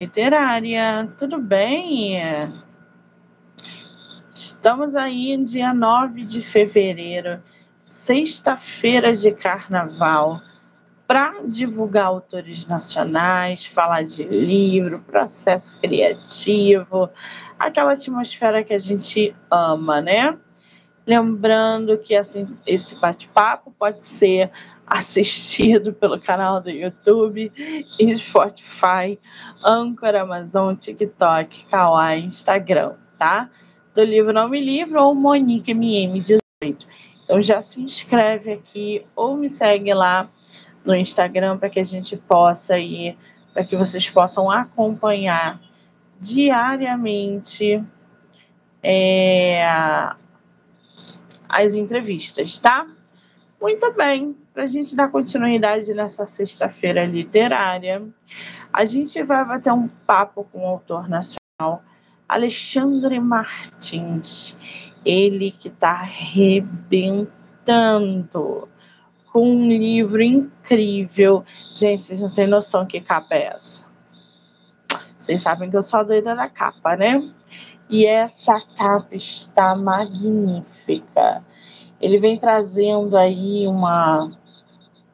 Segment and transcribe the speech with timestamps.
[0.00, 2.20] literária, tudo bem?
[4.32, 7.42] Estamos aí dia 9 de fevereiro,
[7.80, 10.40] sexta-feira de carnaval,
[11.04, 17.10] para divulgar autores nacionais, falar de livro, processo criativo,
[17.58, 20.38] aquela atmosfera que a gente ama, né?
[21.04, 24.48] Lembrando que assim, esse bate-papo pode ser
[24.90, 27.52] assistido pelo canal do YouTube
[28.16, 29.18] Spotify,
[29.64, 33.50] Anchor, Amazon, TikTok, Kawaii, Instagram, tá?
[33.94, 36.40] Do livro Não Me Livro ou Monique MM18.
[37.24, 40.28] Então já se inscreve aqui ou me segue lá
[40.84, 43.16] no Instagram para que a gente possa ir,
[43.52, 45.60] para que vocês possam acompanhar
[46.20, 47.84] diariamente
[48.82, 49.62] é,
[51.48, 52.86] as entrevistas, tá?
[53.60, 58.04] Muito bem, para a gente dar continuidade nessa sexta-feira literária,
[58.72, 61.84] a gente vai bater um papo com o autor nacional
[62.28, 64.56] Alexandre Martins,
[65.04, 67.38] ele que está arrebentando
[69.32, 71.44] com um livro incrível.
[71.76, 73.86] Gente, vocês não têm noção que capa é essa.
[75.16, 77.22] Vocês sabem que eu sou a doida da capa, né?
[77.88, 81.44] E essa capa está magnífica.
[82.00, 84.28] Ele vem trazendo aí uma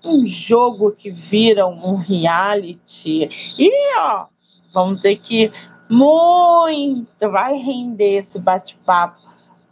[0.05, 3.29] um jogo que vira um reality.
[3.59, 4.27] E ó,
[4.73, 5.51] vamos ter que
[5.89, 9.21] muito vai render esse bate-papo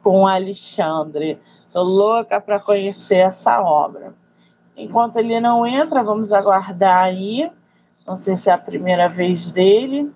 [0.03, 1.39] com o Alexandre.
[1.73, 4.15] Tô louca para conhecer essa obra.
[4.77, 7.51] Enquanto ele não entra, vamos aguardar aí.
[8.07, 10.11] Não sei se é a primeira vez dele.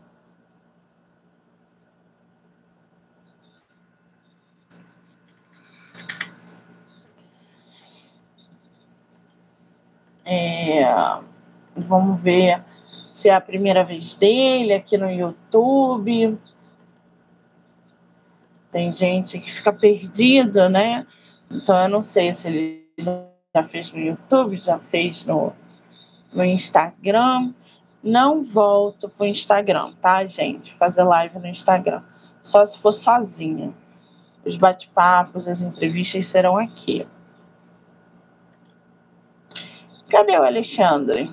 [10.28, 10.84] É,
[11.76, 12.62] vamos ver
[13.12, 16.36] se é a primeira vez dele aqui no YouTube.
[18.72, 21.06] Tem gente que fica perdida, né?
[21.50, 25.52] Então eu não sei se ele já fez no YouTube, já fez no,
[26.34, 27.54] no Instagram.
[28.02, 30.74] Não volto pro Instagram, tá, gente?
[30.74, 32.02] Fazer live no Instagram.
[32.42, 33.72] Só se for sozinha.
[34.44, 37.06] Os bate-papos, as entrevistas serão aqui.
[40.16, 41.30] Cadê o Alexandre?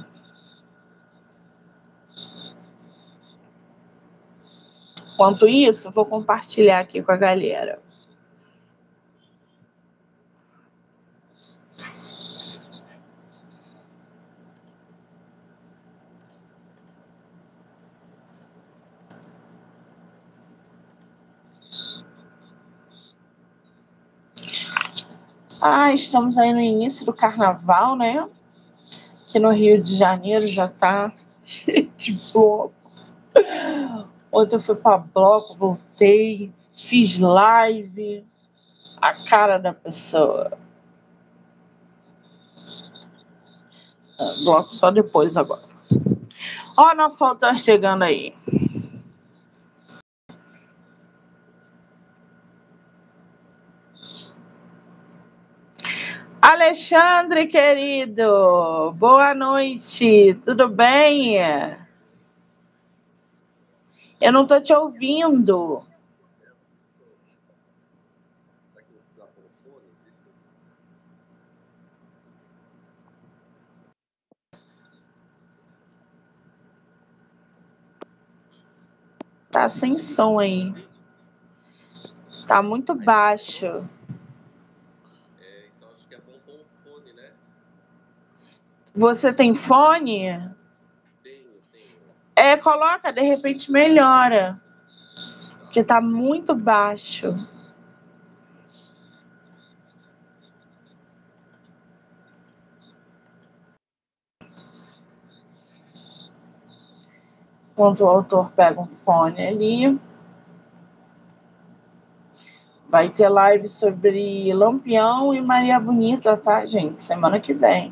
[5.14, 7.82] Enquanto isso, vou compartilhar aqui com a galera.
[25.62, 28.28] Ah, estamos aí no início do carnaval, né?
[29.34, 31.12] Aqui no Rio de Janeiro já tá
[31.98, 32.76] de bloco.
[34.32, 38.24] Ontem eu fui para bloco, voltei, fiz live.
[39.02, 40.56] A cara da pessoa.
[44.44, 45.64] Bloco só depois agora.
[46.78, 48.36] Ó, nosso autor chegando aí.
[56.64, 61.36] Alexandre, querido, boa noite, tudo bem?
[64.22, 65.84] Eu não estou te ouvindo.
[79.52, 80.74] Tá sem som aí.
[82.48, 83.84] Tá muito baixo.
[88.96, 90.30] Você tem fone?
[92.36, 94.62] É, coloca, de repente melhora.
[95.64, 97.34] Porque tá muito baixo.
[107.72, 110.00] Enquanto o autor pega um fone ali.
[112.88, 117.02] Vai ter live sobre Lampião e Maria Bonita, tá, gente?
[117.02, 117.92] Semana que vem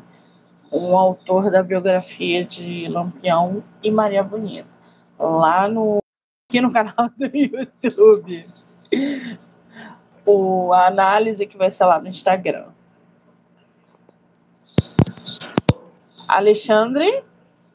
[0.72, 4.68] um autor da biografia de Lampião e Maria Bonita,
[5.18, 5.98] lá no
[6.48, 8.46] aqui no canal do YouTube.
[10.24, 12.66] O, a análise que vai ser lá no Instagram.
[16.28, 17.24] Alexandre?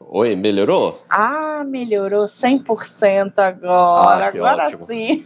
[0.00, 0.98] Oi, melhorou?
[1.10, 4.26] Ah, melhorou 100% agora.
[4.26, 4.86] Ah, agora ótimo.
[4.86, 5.22] sim.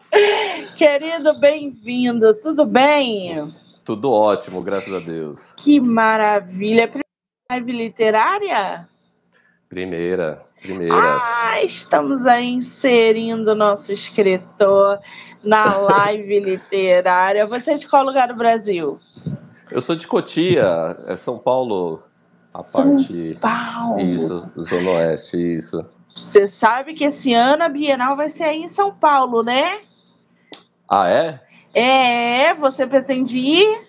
[0.76, 2.32] Querido, bem-vindo.
[2.34, 3.52] Tudo bem?
[3.86, 5.52] Tudo ótimo, graças a Deus.
[5.56, 6.88] Que maravilha.
[6.88, 7.06] Primeira
[7.52, 8.88] live literária?
[9.68, 10.44] Primeira.
[10.60, 10.92] Primeira.
[10.92, 14.98] Ah, estamos aí inserindo nosso escritor
[15.40, 17.46] na live literária.
[17.46, 18.98] Você é de qual lugar do Brasil?
[19.70, 22.02] Eu sou de Cotia, é São Paulo,
[22.52, 23.38] a São parte.
[23.40, 24.00] Paulo.
[24.00, 25.88] Isso, Zona Oeste, isso.
[26.12, 29.78] Você sabe que esse ano a Bienal vai ser aí em São Paulo, né?
[30.90, 31.45] Ah, é?
[31.78, 33.86] É, você pretende ir?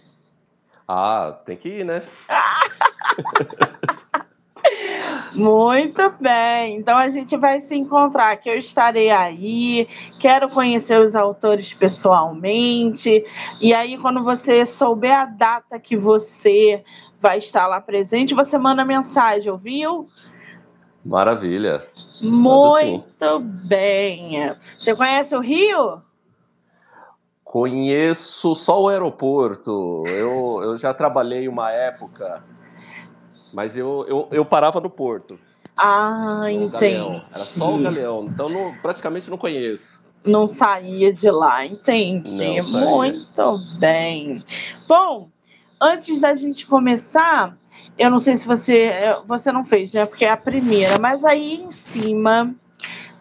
[0.86, 2.04] Ah, tem que ir, né?
[5.34, 6.76] Muito bem.
[6.76, 9.88] Então a gente vai se encontrar, que eu estarei aí.
[10.20, 13.26] Quero conhecer os autores pessoalmente.
[13.62, 16.84] E aí, quando você souber a data que você
[17.22, 20.10] vai estar lá presente, você manda mensagem, ouviu?
[21.06, 21.86] Maravilha.
[22.20, 24.52] Muito bem.
[24.78, 26.02] Você conhece o Rio?
[27.52, 30.04] Conheço só o aeroporto.
[30.08, 32.44] Eu, eu já trabalhei uma época,
[33.54, 35.40] mas eu, eu, eu parava no porto.
[35.78, 37.16] Ah, no Galeão.
[37.16, 37.26] entendi.
[37.34, 40.04] Era só o Galeão, então não- praticamente não conheço.
[40.26, 42.62] Não saía de lá, entendi.
[42.64, 44.44] Muito bem.
[44.86, 45.30] Bom,
[45.82, 47.58] antes da gente começar,
[47.98, 48.92] eu não sei se você
[49.26, 50.06] você não fez, né?
[50.06, 52.54] Porque é a primeira, mas aí em cima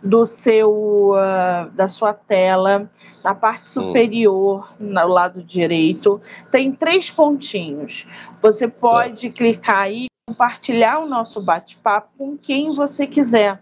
[0.03, 2.91] do seu ah, da sua tela,
[3.25, 6.21] na parte superior, no lado direito,
[6.51, 8.07] tem três pontinhos.
[8.41, 13.61] Você pode clicar aí e compartilhar o nosso bate-papo com quem você quiser,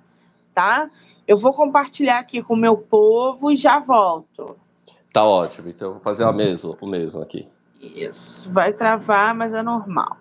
[0.55, 0.91] tá?
[1.27, 4.57] Eu vou compartilhar aqui com o meu povo e já volto.
[5.13, 7.49] Tá ótimo, então eu vou fazer o mesmo, o mesmo aqui.
[7.81, 10.17] Isso, vai travar, mas é normal.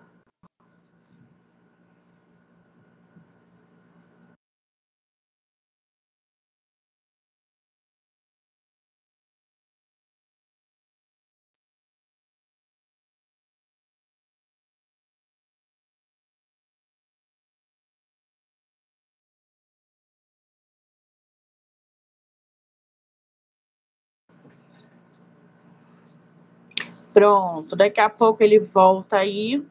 [27.14, 29.64] Pronto, daqui a pouco ele volta aí,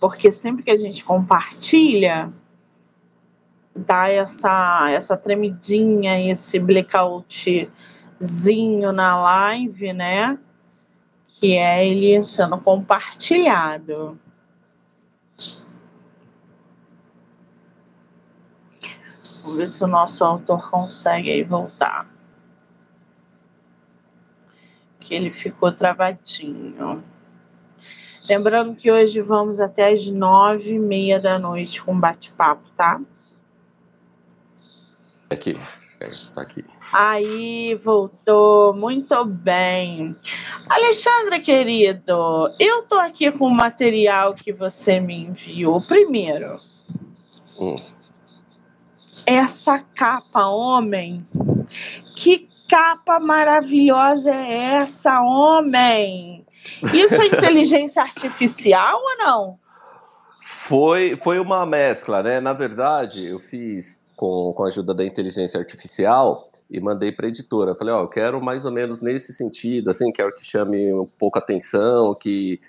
[0.00, 2.30] porque sempre que a gente compartilha,
[3.74, 7.72] dá essa, essa tremidinha, esse blackoutzinho
[8.92, 10.38] na live, né?
[11.40, 14.16] Que é ele sendo compartilhado.
[19.42, 22.15] Vamos ver se o nosso autor consegue aí voltar
[25.06, 27.02] que ele ficou travadinho.
[28.28, 33.00] Lembrando que hoje vamos até as nove e meia da noite com bate-papo, tá?
[35.30, 35.56] Aqui,
[36.00, 36.64] é, tá aqui.
[36.92, 40.14] Aí, voltou, muito bem.
[40.68, 45.80] Alexandra, querido, eu tô aqui com o material que você me enviou.
[45.80, 46.56] Primeiro,
[47.60, 47.76] Hum.
[49.24, 51.26] essa capa, homem,
[52.16, 56.44] que capa maravilhosa é essa, homem?
[56.92, 59.58] Isso é inteligência artificial ou não?
[60.40, 62.40] Foi, foi uma mescla, né?
[62.40, 67.28] Na verdade, eu fiz com, com a ajuda da inteligência artificial e mandei para a
[67.28, 67.74] editora.
[67.74, 71.38] Falei, ó, eu quero mais ou menos nesse sentido, assim, quero que chame um pouco
[71.38, 72.60] a atenção, que,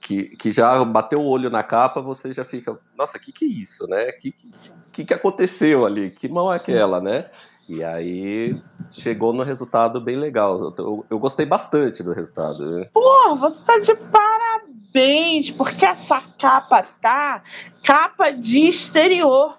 [0.00, 3.44] que, que já bateu o olho na capa, você já fica, nossa, o que, que
[3.44, 4.08] é isso, né?
[4.08, 4.50] O que, que,
[4.92, 6.10] que, que aconteceu ali?
[6.10, 7.30] Que mão é aquela, né?
[7.70, 8.60] E aí
[8.90, 10.74] chegou no resultado bem legal.
[10.76, 12.58] Eu, eu, gostei bastante do resultado.
[12.66, 12.88] né?
[12.92, 17.44] Pô, você tá de parabéns, porque essa capa tá
[17.84, 19.56] capa de exterior.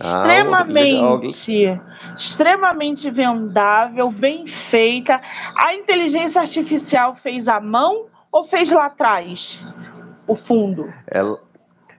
[0.00, 1.80] Ah, extremamente,
[2.16, 5.20] extremamente vendável, bem feita.
[5.56, 9.60] A inteligência artificial fez à mão ou fez lá atrás
[10.28, 10.92] o fundo?
[11.08, 11.40] Ela,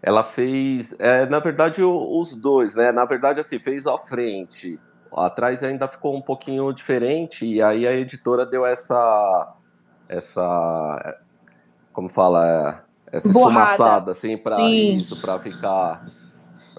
[0.01, 2.91] ela fez, é, na verdade, os dois, né?
[2.91, 4.79] Na verdade, assim, fez à frente.
[5.15, 9.55] Atrás ainda ficou um pouquinho diferente, e aí a editora deu essa.
[10.07, 11.17] Essa.
[11.91, 12.83] Como fala?
[13.11, 13.71] Essa Borrada.
[13.71, 14.95] esfumaçada, assim, pra Sim.
[14.95, 16.05] isso, pra ficar.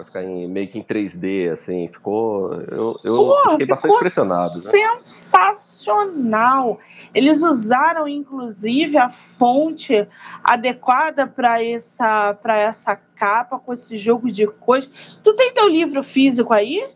[0.00, 1.86] Pra ficar em, meio que em 3D, assim.
[1.88, 2.54] Ficou.
[2.54, 4.70] Eu, eu Pô, fiquei bastante impressionado, né?
[4.70, 6.80] Sensacional!
[7.12, 10.08] Eles usaram, inclusive, a fonte
[10.42, 15.20] adequada para essa, para essa capa, com esse jogo de cores.
[15.22, 16.88] Tu tem teu livro físico aí?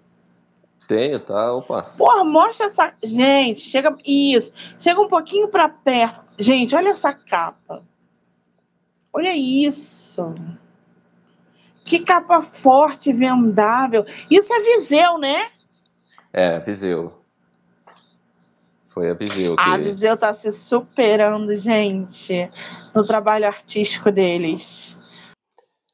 [0.88, 1.52] Tenho, tá?
[1.52, 1.82] Opa.
[1.82, 2.94] Porra, mostra essa.
[3.02, 3.94] Gente, chega.
[4.06, 4.54] Isso.
[4.78, 6.23] Chega um pouquinho para perto.
[6.38, 7.82] Gente, olha essa capa.
[9.12, 10.34] Olha isso.
[11.85, 14.05] Que capa forte, vendável.
[14.31, 15.50] Isso é Viseu, né?
[16.33, 17.21] É, Viseu.
[18.88, 19.62] Foi a Viseu que.
[19.62, 22.49] A Viseu tá se superando, gente,
[22.95, 24.97] no trabalho artístico deles.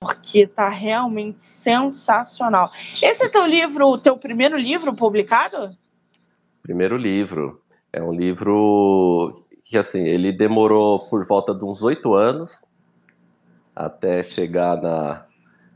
[0.00, 2.70] porque tá realmente sensacional.
[3.02, 5.76] Esse é teu livro, o teu primeiro livro publicado?
[6.62, 7.60] Primeiro livro.
[7.92, 12.64] É um livro que, assim, ele demorou por volta de uns oito anos
[13.76, 15.26] até chegar na,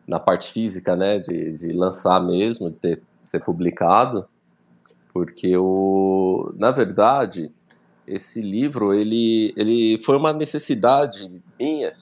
[0.07, 4.27] na parte física, né, de, de lançar mesmo, de ter, ser publicado,
[5.13, 7.51] porque o, na verdade,
[8.07, 11.95] esse livro ele, ele foi uma necessidade minha,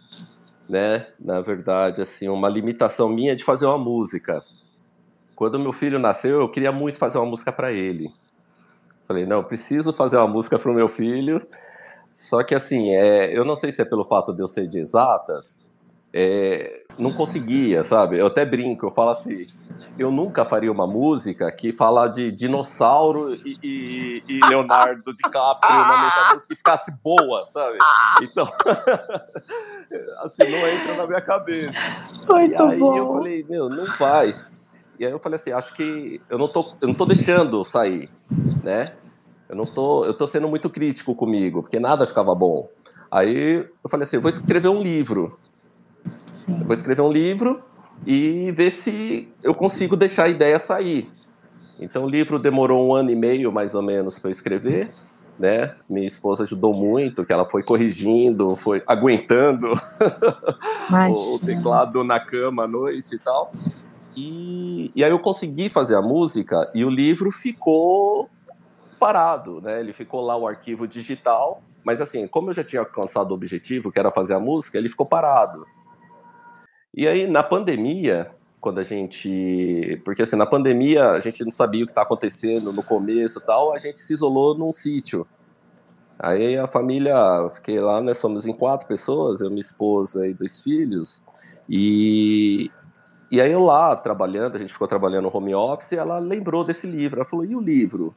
[0.69, 4.43] né, na verdade, assim, uma limitação minha de fazer uma música.
[5.37, 8.13] Quando meu filho nasceu, eu queria muito fazer uma música para ele.
[9.07, 11.47] Falei, não, preciso fazer uma música para o meu filho.
[12.13, 14.79] Só que assim, é, eu não sei se é pelo fato de eu ser de
[14.79, 15.59] exatas,
[16.13, 18.19] é, não conseguia, sabe?
[18.19, 19.47] Eu até brinco, eu falo assim,
[19.99, 26.03] eu nunca faria uma música que fala de dinossauro e, e, e Leonardo DiCaprio na
[26.03, 27.79] mesma música que ficasse boa, sabe?
[28.23, 28.49] Então,
[30.21, 31.73] assim, não entra na minha cabeça.
[32.29, 32.97] Muito e aí bom.
[32.97, 34.35] eu falei, meu, não vai.
[34.99, 38.11] E aí eu falei assim, acho que eu não tô, eu não tô deixando sair,
[38.63, 38.95] né?
[39.49, 42.69] Eu não tô, eu tô sendo muito crítico comigo, porque nada ficava bom.
[43.11, 45.39] Aí eu falei assim, eu vou escrever um livro.
[46.33, 46.59] Sim.
[46.61, 47.63] Eu vou escrever um livro
[48.07, 51.11] e ver se eu consigo deixar a ideia sair.
[51.79, 54.93] Então o livro demorou um ano e meio, mais ou menos, para eu escrever.
[55.39, 55.75] Né?
[55.89, 59.73] Minha esposa ajudou muito, que ela foi corrigindo, foi aguentando
[61.11, 63.51] o teclado na cama à noite e tal.
[64.15, 68.29] E, e aí eu consegui fazer a música e o livro ficou
[69.01, 69.81] parado, né?
[69.81, 73.91] Ele ficou lá o arquivo digital, mas assim, como eu já tinha alcançado o objetivo,
[73.91, 75.67] que era fazer a música, ele ficou parado.
[76.95, 78.31] E aí, na pandemia,
[78.63, 80.01] quando a gente.
[80.05, 83.75] Porque assim, na pandemia a gente não sabia o que estava acontecendo no começo tal,
[83.75, 85.27] a gente se isolou num sítio.
[86.17, 87.15] Aí a família,
[87.53, 91.21] fiquei lá, nós somos em quatro pessoas, eu, minha esposa e dois filhos.
[91.69, 92.71] E,
[93.31, 96.63] e aí eu lá, trabalhando, a gente ficou trabalhando no home office, e ela lembrou
[96.63, 97.19] desse livro.
[97.19, 98.15] Ela falou, e o livro?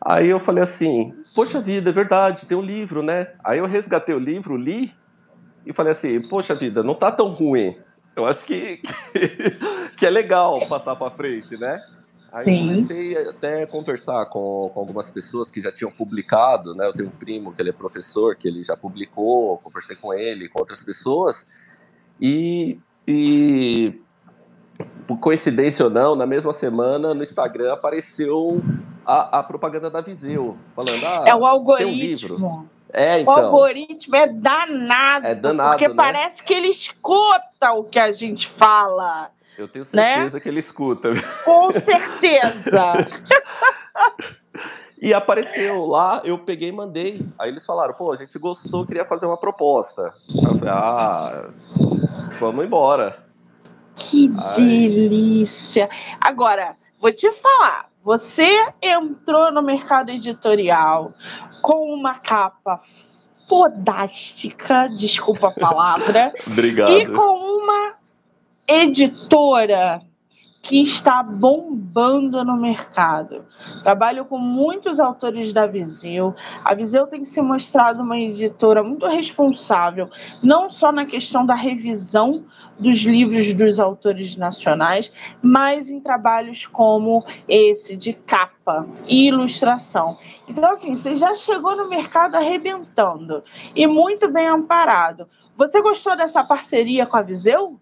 [0.00, 3.34] Aí eu falei assim, poxa vida, é verdade, tem um livro, né?
[3.44, 4.94] Aí eu resgatei o livro, li,
[5.66, 7.76] e falei assim, poxa vida, não tá tão ruim.
[8.14, 8.80] Eu acho que,
[9.98, 11.84] que, é legal passar para frente, né?
[12.32, 12.58] Aí Sim.
[12.58, 16.86] comecei até a conversar com, com, algumas pessoas que já tinham publicado, né?
[16.86, 20.48] Eu tenho um primo que ele é professor, que ele já publicou, conversei com ele,
[20.48, 21.46] com outras pessoas,
[22.20, 24.00] e, e
[25.06, 28.62] por coincidência ou não, na mesma semana no Instagram apareceu
[29.04, 31.92] a, a propaganda da Viseu, falando, ah, é o algoritmo.
[31.92, 32.68] tem um livro.
[32.92, 33.34] É, então.
[33.34, 35.26] O algoritmo é danado.
[35.26, 35.94] É danado, Porque né?
[35.94, 39.30] parece que ele escuta o que a gente fala.
[39.58, 40.40] Eu tenho certeza né?
[40.40, 41.10] que ele escuta.
[41.44, 42.92] Com certeza.
[45.00, 47.18] e apareceu lá, eu peguei e mandei.
[47.38, 50.14] Aí eles falaram, pô, a gente gostou, queria fazer uma proposta.
[50.28, 51.50] Eu falei, ah,
[52.38, 53.24] vamos embora.
[53.94, 54.88] Que Aí...
[54.90, 55.88] delícia.
[56.20, 61.12] Agora, vou te falar, você entrou no mercado editorial
[61.62, 62.80] com uma capa
[63.48, 66.32] fodástica, desculpa a palavra.
[66.46, 66.92] Obrigado.
[66.92, 67.94] E com uma
[68.68, 70.00] editora
[70.66, 73.44] que está bombando no mercado.
[73.84, 76.34] Trabalho com muitos autores da Viseu.
[76.64, 80.10] A Viseu tem se mostrado uma editora muito responsável,
[80.42, 82.44] não só na questão da revisão
[82.78, 90.18] dos livros dos autores nacionais, mas em trabalhos como esse de capa e ilustração.
[90.48, 93.42] Então, assim, você já chegou no mercado arrebentando
[93.74, 95.28] e muito bem amparado.
[95.56, 97.80] Você gostou dessa parceria com a Viseu?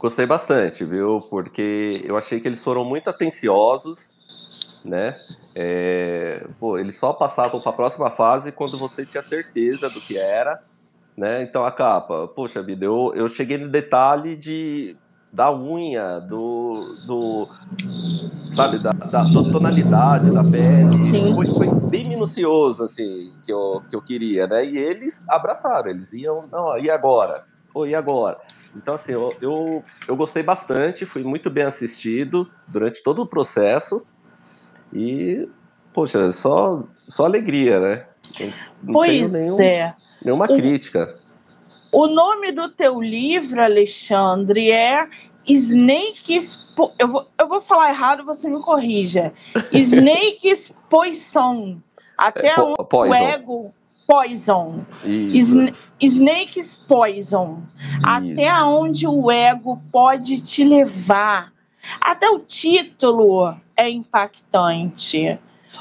[0.00, 1.20] Gostei bastante, viu?
[1.20, 4.10] Porque eu achei que eles foram muito atenciosos,
[4.82, 5.14] né?
[5.54, 10.16] É, pô, eles só passavam para a próxima fase quando você tinha certeza do que
[10.16, 10.58] era,
[11.14, 11.42] né?
[11.42, 14.96] Então a capa, poxa vida, eu, eu cheguei no detalhe de
[15.30, 17.48] da unha, do, do
[18.50, 23.94] sabe, da, da, da tonalidade da pele, foi, foi, bem minucioso assim que eu, que
[23.94, 24.64] eu queria, né?
[24.64, 27.44] E eles abraçaram, eles iam, não, e agora?
[27.70, 28.38] Pô, e agora?
[28.74, 34.02] Então, assim, eu, eu, eu, gostei bastante, fui muito bem assistido durante todo o processo
[34.92, 35.48] e,
[35.92, 38.06] poxa, só, só alegria, né?
[38.82, 39.94] Não pois nenhum, é.
[40.24, 41.18] Nenhuma o, crítica.
[41.90, 45.08] O nome do teu livro, Alexandre, é
[45.46, 46.74] Snakes.
[46.98, 49.32] Eu vou, eu vou falar errado, você me corrija.
[49.72, 51.78] Snakes Poison.
[52.16, 53.74] Até é, po, o ego
[54.10, 54.84] Poison.
[55.04, 57.62] Sn Snakes Poison.
[57.78, 58.00] Isso.
[58.02, 61.52] Até onde o ego pode te levar.
[62.00, 65.38] Até o título é impactante.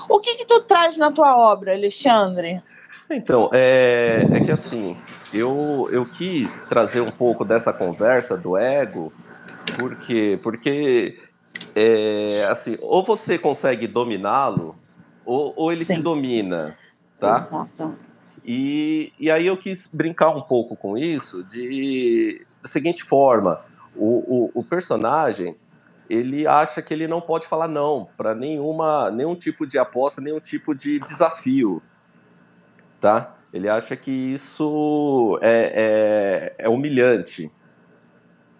[0.08, 2.62] O que que tu traz na tua obra, Alexandre?
[3.10, 4.96] Então, é, é que assim,
[5.34, 9.12] eu, eu quis trazer um pouco dessa conversa do ego,
[9.80, 11.18] porque, porque
[11.76, 14.76] é, assim, ou você consegue dominá-lo,
[15.26, 15.96] ou, ou ele Sim.
[15.96, 16.78] te domina,
[17.20, 17.38] tá?
[17.38, 18.09] Exato.
[18.52, 23.62] E, e aí eu quis brincar um pouco com isso de da seguinte forma:
[23.96, 25.56] o, o, o personagem
[26.10, 30.40] ele acha que ele não pode falar não para nenhuma nenhum tipo de aposta, nenhum
[30.40, 31.80] tipo de desafio,
[33.00, 33.36] tá?
[33.54, 37.52] Ele acha que isso é, é, é humilhante.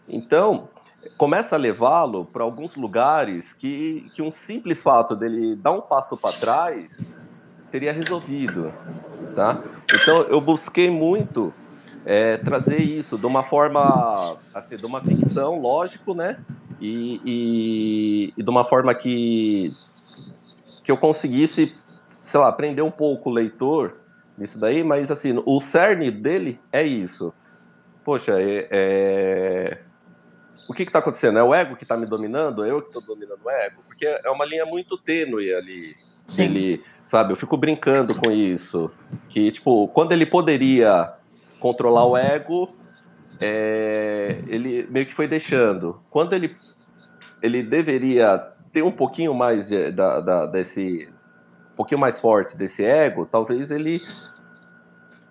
[0.08, 0.70] Então,
[1.18, 6.16] começa a levá-lo para alguns lugares que, que um simples fato dele dar um passo
[6.16, 7.10] para trás
[7.72, 8.72] teria resolvido,
[9.36, 9.64] tá?
[9.94, 11.54] Então eu busquei muito
[12.06, 16.40] é, trazer isso de uma forma, assim, de uma ficção, lógico, né?
[16.82, 19.74] E, e, e, de uma forma que
[20.84, 21.76] que eu conseguisse,
[22.24, 23.98] sei lá, aprender um pouco o leitor
[24.38, 27.34] nisso daí, mas assim, o cerne dele é isso.
[28.04, 29.78] Poxa, é, é
[30.70, 31.40] o que está acontecendo?
[31.40, 32.64] É o ego que está me dominando?
[32.64, 33.82] É eu que estou dominando o ego?
[33.88, 35.96] Porque é uma linha muito tênue ali.
[36.30, 36.44] Sim.
[36.44, 38.92] Ele, sabe, eu fico brincando com isso.
[39.30, 41.14] Que, tipo, quando ele poderia
[41.60, 42.74] controlar o ego,
[43.40, 46.00] é, ele meio que foi deixando.
[46.10, 46.56] Quando ele,
[47.42, 48.38] ele deveria
[48.72, 51.10] ter um pouquinho mais de, da, da, desse.
[51.74, 54.02] Um pouquinho mais forte desse ego, talvez ele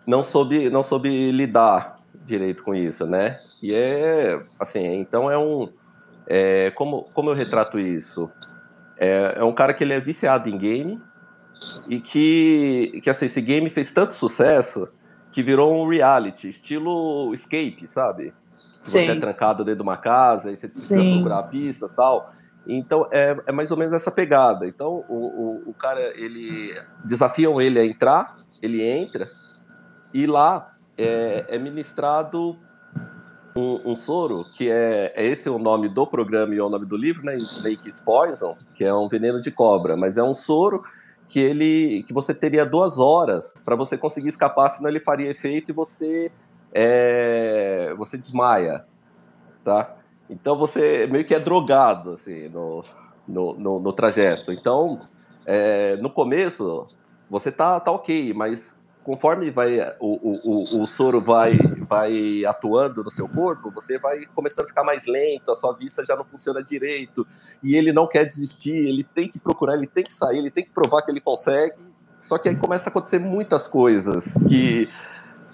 [0.06, 3.38] não soube, não soube lidar direito com isso, né?
[3.62, 5.68] E é assim, então é um.
[6.26, 8.30] É, como, como eu retrato isso?
[8.98, 11.00] É, é um cara que ele é viciado em game
[11.88, 14.88] e que, que assim, esse game fez tanto sucesso
[15.30, 18.34] que virou um reality, estilo escape, sabe?
[18.82, 19.00] Sim.
[19.00, 21.14] Você é trancado dentro de uma casa e você precisa Sim.
[21.14, 22.32] procurar pistas tal.
[22.66, 24.66] Então é, é mais ou menos essa pegada.
[24.66, 26.74] Então o, o, o cara, ele
[27.04, 29.30] desafiam ele a entrar, ele entra
[30.12, 32.58] e lá é, é ministrado
[33.56, 36.86] um, um, soro, que é, é esse o nome do programa e é o nome
[36.86, 37.36] do livro, né?
[37.36, 40.82] Snake's Poison, que é um veneno de cobra, mas é um soro
[41.26, 45.70] que ele que você teria duas horas para você conseguir escapar, senão ele faria efeito
[45.70, 46.32] e você
[46.72, 48.84] é, você desmaia,
[49.64, 49.96] tá?
[50.30, 52.84] Então você meio que é drogado assim no,
[53.26, 54.52] no, no, no trajeto.
[54.52, 55.00] Então
[55.44, 56.86] é, no começo
[57.28, 58.77] você tá, tá ok, mas
[59.08, 61.56] conforme vai o, o, o, soro vai,
[61.88, 66.04] vai atuando no seu corpo, você vai começando a ficar mais lento, a sua vista
[66.04, 67.26] já não funciona direito,
[67.62, 70.62] e ele não quer desistir, ele tem que procurar, ele tem que sair, ele tem
[70.62, 71.74] que provar que ele consegue,
[72.18, 74.90] só que aí começa a acontecer muitas coisas que,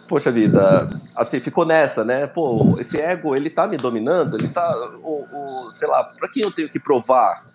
[0.09, 2.27] poxa vida, assim, ficou nessa, né?
[2.27, 5.27] Pô, esse ego, ele tá me dominando, ele tá, o,
[5.67, 7.47] o sei lá, pra quem eu tenho que provar,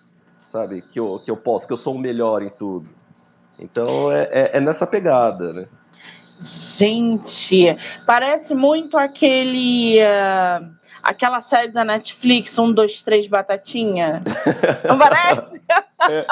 [0.46, 2.88] sabe, que eu, que eu posso, que eu sou o melhor em tudo?
[3.58, 5.66] Então é, é, é nessa pegada, né?
[6.40, 7.76] Gente,
[8.06, 10.00] parece muito aquele.
[10.00, 14.22] Uh, aquela série da Netflix, um, dois, três, batatinha.
[14.88, 15.60] Não parece?
[16.08, 16.26] é.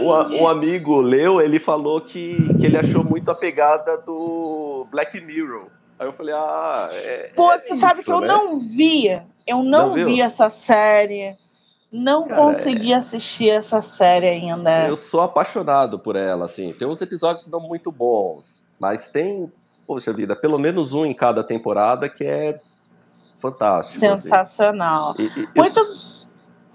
[0.00, 5.20] Um, um, amigo leu, ele falou que, que ele achou muito a pegada do Black
[5.20, 5.66] Mirror.
[5.98, 7.32] Aí eu falei, ah, é.
[7.36, 8.28] Pô, é você isso, sabe que eu né?
[8.28, 9.26] não via.
[9.46, 11.36] Eu não, não vi essa série.
[11.90, 12.96] Não Cara, consegui é...
[12.96, 14.86] assistir essa série ainda.
[14.86, 16.72] Eu sou apaixonado por ela, assim.
[16.72, 19.50] Tem uns episódios não muito bons, mas tem,
[19.86, 22.60] poxa vida, pelo menos um em cada temporada que é
[23.38, 24.04] fantástico.
[24.04, 24.22] Assim.
[24.22, 25.12] Sensacional.
[25.12, 25.30] Assim.
[25.34, 25.80] E, e, muito.
[25.80, 26.18] Eu...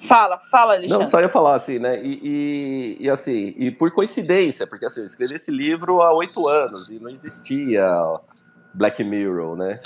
[0.08, 1.00] Fala, fala, Alexandre.
[1.00, 2.02] Não, só ia falar assim, né?
[2.04, 6.46] E, e, e, assim, e por coincidência, porque assim, eu escrevi esse livro há oito
[6.46, 7.88] anos e não existia
[8.74, 9.80] Black Mirror, né?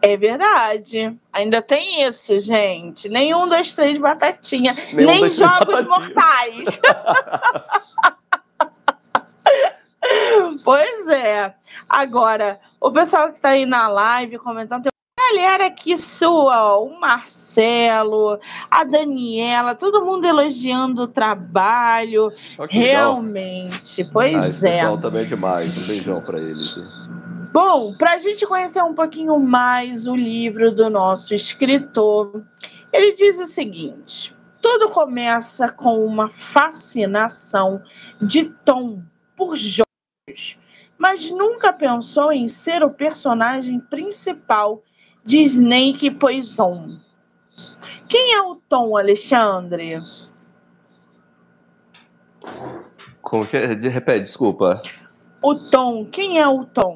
[0.00, 1.16] É verdade.
[1.32, 3.08] Ainda tem isso, gente.
[3.08, 4.74] Nenhum, dois, três, batatinha.
[4.92, 5.98] Nenhum, Nem dois, jogos batatinha.
[5.98, 6.80] mortais.
[10.64, 11.54] pois é.
[11.88, 16.84] Agora, o pessoal que está aí na live comentando, tem uma galera aqui sua, ó,
[16.84, 18.38] o Marcelo,
[18.70, 22.32] a Daniela, todo mundo elogiando o trabalho.
[22.56, 24.72] Oh, Realmente, pois ah, é.
[24.72, 25.76] pessoal também é demais.
[25.76, 26.80] Um beijão para eles.
[27.52, 32.44] Bom, para a gente conhecer um pouquinho mais o livro do nosso escritor,
[32.92, 37.82] ele diz o seguinte: tudo começa com uma fascinação
[38.20, 39.02] de Tom
[39.34, 40.58] por jogos,
[40.98, 44.82] mas nunca pensou em ser o personagem principal
[45.24, 46.98] de Snake Poison.
[48.08, 49.98] Quem é o Tom, Alexandre?
[53.22, 53.66] Como que é?
[53.74, 54.82] Repete, desculpa.
[55.42, 56.94] O Tom, quem é o Tom?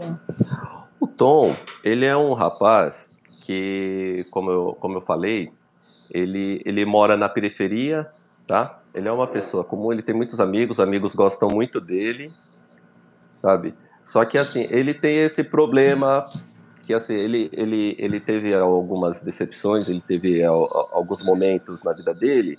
[0.98, 5.52] O Tom, ele é um rapaz que, como eu, como eu falei,
[6.10, 8.10] ele, ele mora na periferia,
[8.46, 8.80] tá?
[8.94, 12.32] Ele é uma pessoa comum, ele tem muitos amigos, amigos gostam muito dele,
[13.40, 13.74] sabe?
[14.02, 16.24] Só que assim, ele tem esse problema
[16.84, 22.58] que assim, ele, ele, ele teve algumas decepções, ele teve alguns momentos na vida dele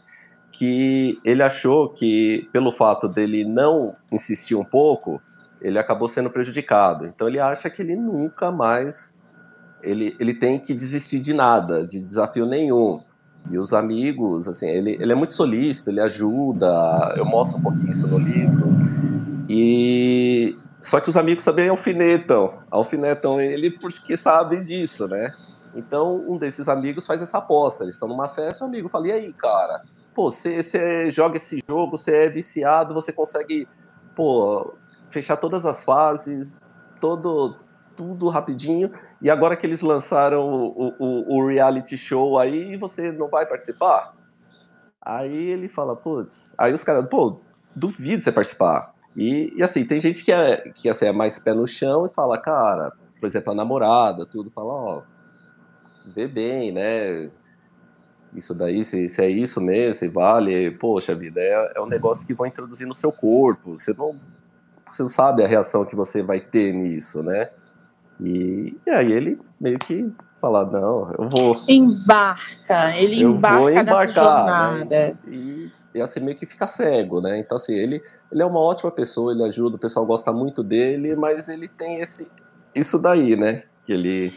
[0.51, 5.19] que ele achou que, pelo fato dele não insistir um pouco,
[5.63, 7.05] ele acabou sendo prejudicado.
[7.05, 9.17] Então ele acha que ele nunca mais
[9.81, 13.01] ele, ele tem que desistir de nada, de desafio nenhum.
[13.51, 17.91] E os amigos, assim, ele, ele é muito solícito, ele ajuda, eu mostro um pouquinho
[17.91, 18.77] isso no livro.
[19.49, 25.33] E só que os amigos também alfinetam, alfinetam ele porque sabem disso, né?
[25.75, 27.83] Então um desses amigos faz essa aposta.
[27.83, 29.81] Eles estão numa festa, o amigo fala: "E aí, cara?
[30.13, 33.67] Pô, você joga esse jogo, você é viciado, você consegue,
[34.15, 34.75] pô,
[35.13, 36.65] fechar todas as fases,
[36.99, 37.55] todo
[37.95, 38.91] tudo rapidinho.
[39.21, 44.15] E agora que eles lançaram o, o, o reality show aí, você não vai participar?
[44.99, 46.55] Aí ele fala, putz.
[46.57, 47.39] Aí os caras, pô,
[47.75, 48.93] duvido você participar.
[49.15, 52.09] E, e, assim, tem gente que é, que assim, é mais pé no chão e
[52.09, 55.01] fala, cara, por exemplo, a namorada, tudo, fala, ó,
[56.15, 57.29] vê bem, né?
[58.33, 62.25] Isso daí, se, se é isso mesmo, se vale, poxa vida, é, é um negócio
[62.25, 63.77] que vão introduzir no seu corpo.
[63.77, 64.19] Você não,
[64.87, 67.49] você não sabe a reação que você vai ter nisso, né?
[68.19, 71.61] E, e aí ele meio que fala, não, eu vou.
[71.67, 75.17] Embarca, ele eu embarca vou embarcar, Né?
[75.27, 77.39] E, e assim meio que fica cego, né?
[77.39, 81.15] Então, assim, ele, ele é uma ótima pessoa, ele ajuda, o pessoal gosta muito dele,
[81.15, 82.29] mas ele tem esse
[82.75, 83.63] isso daí, né?
[83.85, 84.33] Que ele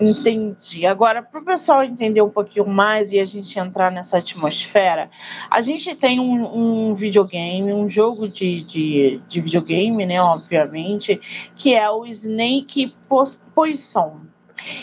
[0.00, 0.86] Entendi.
[0.86, 5.10] Agora, para o pessoal entender um pouquinho mais e a gente entrar nessa atmosfera,
[5.50, 11.20] a gente tem um, um videogame, um jogo de, de, de, videogame, né, obviamente,
[11.54, 12.94] que é o Snake
[13.54, 14.22] Poison.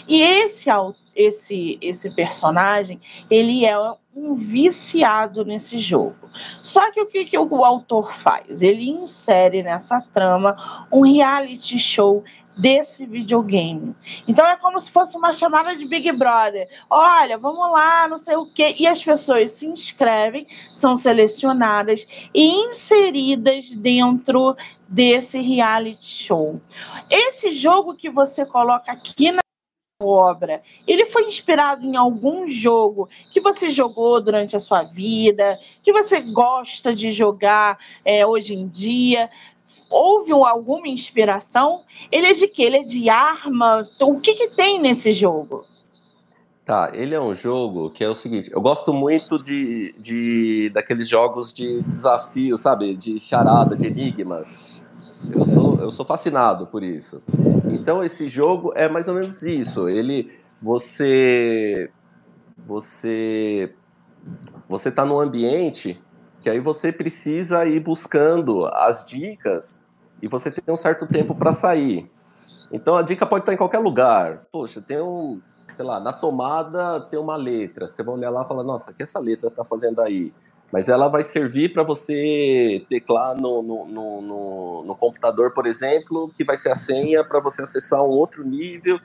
[0.08, 0.70] E esse,
[1.16, 3.76] esse, esse personagem, ele é
[4.16, 6.30] um viciado nesse jogo.
[6.62, 8.62] Só que o que, que o autor faz?
[8.62, 12.24] Ele insere nessa trama um reality show
[12.58, 13.96] desse videogame.
[14.28, 16.68] Então é como se fosse uma chamada de Big Brother.
[16.90, 18.76] Olha, vamos lá, não sei o quê.
[18.80, 24.56] E as pessoas se inscrevem, são selecionadas e inseridas dentro
[24.88, 26.60] desse reality show.
[27.10, 29.42] Esse jogo que você coloca aqui na
[30.00, 35.92] obra, ele foi inspirado em algum jogo que você jogou durante a sua vida, que
[35.92, 39.30] você gosta de jogar é, hoje em dia?
[39.90, 41.84] Houve alguma inspiração?
[42.12, 42.64] Ele é de quê?
[42.64, 43.88] Ele é de arma?
[44.02, 45.66] O que, que tem nesse jogo?
[46.68, 51.08] Tá, ele é um jogo que é o seguinte, eu gosto muito de, de daqueles
[51.08, 52.94] jogos de desafio, sabe?
[52.94, 54.82] De charada, de enigmas.
[55.32, 57.24] Eu sou, eu sou fascinado por isso.
[57.70, 59.88] Então esse jogo é mais ou menos isso.
[59.88, 60.30] Ele,
[60.62, 61.90] você,
[62.68, 63.74] você,
[64.68, 66.02] você tá num ambiente
[66.40, 69.82] que aí você precisa ir buscando as dicas
[70.22, 72.10] e você tem um certo tempo para sair.
[72.72, 74.46] Então a dica pode estar em qualquer lugar.
[74.52, 77.88] Poxa, tem um, sei lá, na tomada tem uma letra.
[77.88, 80.34] Você vai olhar lá e falar, nossa, o que essa letra está fazendo aí?
[80.72, 86.44] Mas ela vai servir para você teclar no, no, no, no, computador, por exemplo, que
[86.44, 89.00] vai ser a senha para você acessar um outro nível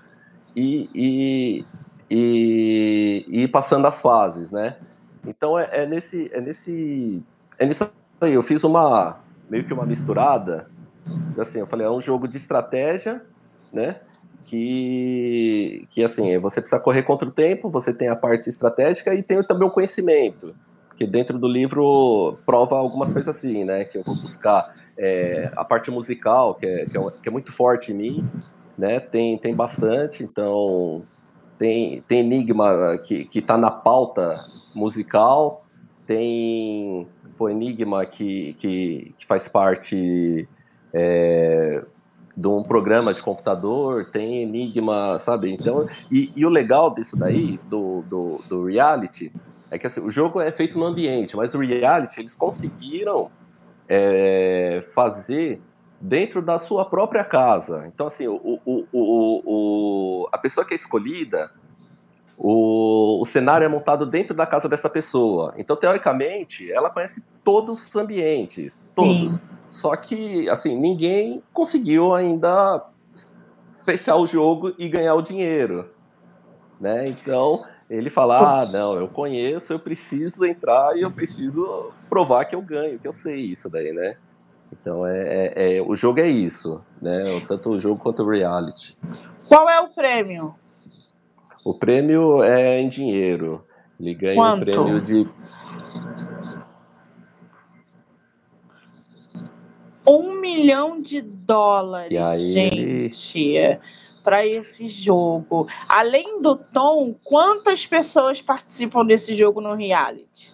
[0.57, 1.65] e, e,
[2.11, 4.77] e, e ir passando as fases, né?
[5.27, 7.23] Então é, é, nesse, é nesse,
[7.59, 8.35] é nisso aí.
[8.35, 10.69] Eu fiz uma meio que uma misturada.
[11.39, 13.23] Assim, eu falei, é um jogo de estratégia,
[13.73, 13.97] né?
[14.45, 19.23] Que, que assim, você precisa correr contra o tempo, você tem a parte estratégica e
[19.23, 20.55] tem também o conhecimento,
[20.97, 23.85] que dentro do livro prova algumas coisas assim, né?
[23.85, 27.53] Que eu vou buscar é, a parte musical, que é, que é, que é muito
[27.53, 28.29] forte em mim,
[28.77, 29.01] né?
[29.01, 31.03] Tem, tem bastante, então
[31.59, 34.43] tem, tem Enigma que, que tá na pauta
[34.75, 35.65] musical,
[36.07, 37.07] tem
[37.39, 40.49] o Enigma que, que, que faz parte
[40.93, 41.85] é,
[42.37, 45.53] de um programa de computador, tem Enigma, sabe?
[45.53, 49.33] Então, e, e o legal disso daí, do, do, do, reality,
[49.71, 53.31] é que assim, o jogo é feito no ambiente, mas o reality eles conseguiram
[53.89, 55.61] é, fazer
[56.01, 57.85] dentro da sua própria casa.
[57.87, 61.51] Então, assim, o, o, o, o, a pessoa que é escolhida,
[62.45, 65.55] o, o cenário é montado dentro da casa dessa pessoa.
[65.57, 69.35] Então, teoricamente, ela conhece todos os ambientes, todos.
[69.35, 69.41] Sim.
[69.71, 72.85] Só que, assim, ninguém conseguiu ainda
[73.85, 75.89] fechar o jogo e ganhar o dinheiro,
[76.81, 77.07] né?
[77.09, 82.57] Então, ele fala, ah, não, eu conheço, eu preciso entrar e eu preciso provar que
[82.57, 84.17] eu ganho, que eu sei isso daí, né?
[84.73, 87.41] Então, é, é, é o jogo é isso, né?
[87.47, 88.99] Tanto o jogo quanto o reality.
[89.47, 90.57] Qual é o prêmio?
[91.65, 93.65] O prêmio é em dinheiro.
[94.01, 94.63] Ele ganha Quanto?
[94.63, 95.29] um prêmio de.
[100.07, 103.39] Um milhão de dólares, aí gente.
[103.41, 103.79] Ele
[104.23, 105.67] para esse jogo.
[105.89, 110.53] Além do Tom, quantas pessoas participam desse jogo no reality?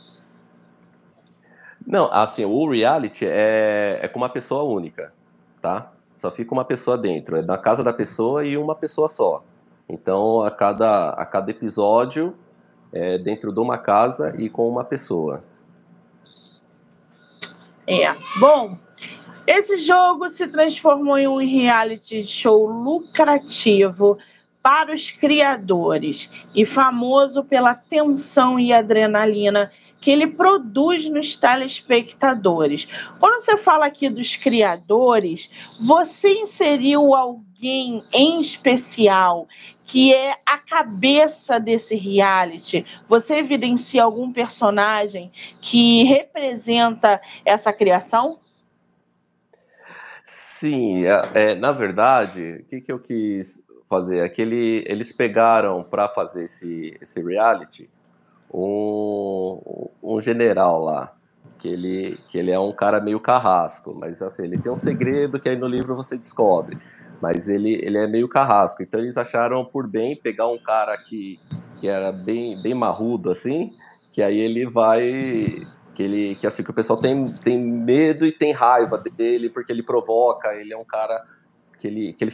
[1.86, 5.12] Não, assim, o reality é, é com uma pessoa única,
[5.60, 5.92] tá?
[6.10, 7.36] Só fica uma pessoa dentro.
[7.36, 9.42] É na casa da pessoa e uma pessoa só.
[9.88, 12.36] Então, a cada, a cada episódio
[12.92, 15.42] é dentro de uma casa e com uma pessoa.
[17.86, 18.14] É.
[18.38, 18.76] Bom,
[19.46, 24.18] esse jogo se transformou em um reality show lucrativo
[24.62, 32.88] para os criadores e famoso pela tensão e adrenalina que ele produz nos telespectadores.
[33.18, 39.48] Quando você fala aqui dos criadores, você inseriu alguém em especial
[39.84, 42.84] que é a cabeça desse reality?
[43.08, 45.32] Você evidencia algum personagem
[45.62, 48.38] que representa essa criação?
[50.22, 54.22] Sim, é, é, na verdade, o que, que eu quis fazer?
[54.22, 57.88] É que ele, eles pegaram para fazer esse, esse reality
[58.52, 61.14] um, um general lá,
[61.58, 65.40] que ele, que ele é um cara meio carrasco, mas assim, ele tem um segredo
[65.40, 66.78] que aí no livro você descobre,
[67.20, 71.40] mas ele, ele é meio carrasco, então eles acharam por bem pegar um cara que,
[71.78, 73.72] que era bem, bem marrudo assim,
[74.12, 78.30] que aí ele vai que ele que assim que o pessoal tem, tem medo e
[78.30, 81.24] tem raiva dele porque ele provoca, ele é um cara
[81.76, 82.32] que ele que ele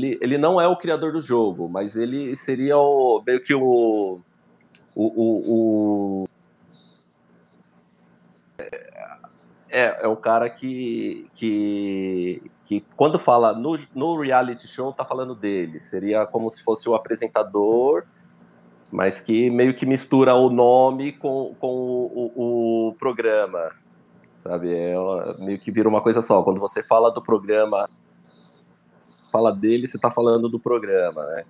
[0.00, 4.20] ele, ele não é o criador do jogo, mas ele seria o meio que o
[4.94, 6.28] o, o, o
[9.68, 15.34] é, é o cara que, que, que quando fala no, no reality show tá falando
[15.34, 18.04] dele, seria como se fosse o apresentador
[18.90, 23.70] mas que meio que mistura o nome com, com o, o programa,
[24.36, 24.74] sabe?
[24.74, 24.94] É,
[25.38, 26.42] meio que vira uma coisa só.
[26.42, 27.88] Quando você fala do programa,
[29.30, 31.44] fala dele, você está falando do programa, né?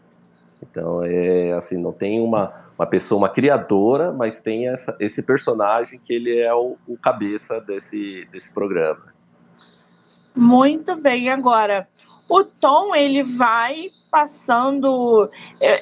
[0.62, 5.98] Então, é assim, não tem uma, uma pessoa, uma criadora, mas tem essa, esse personagem
[6.04, 9.06] que ele é o, o cabeça desse, desse programa.
[10.34, 11.88] Muito bem, agora
[12.30, 15.28] o tom ele vai passando.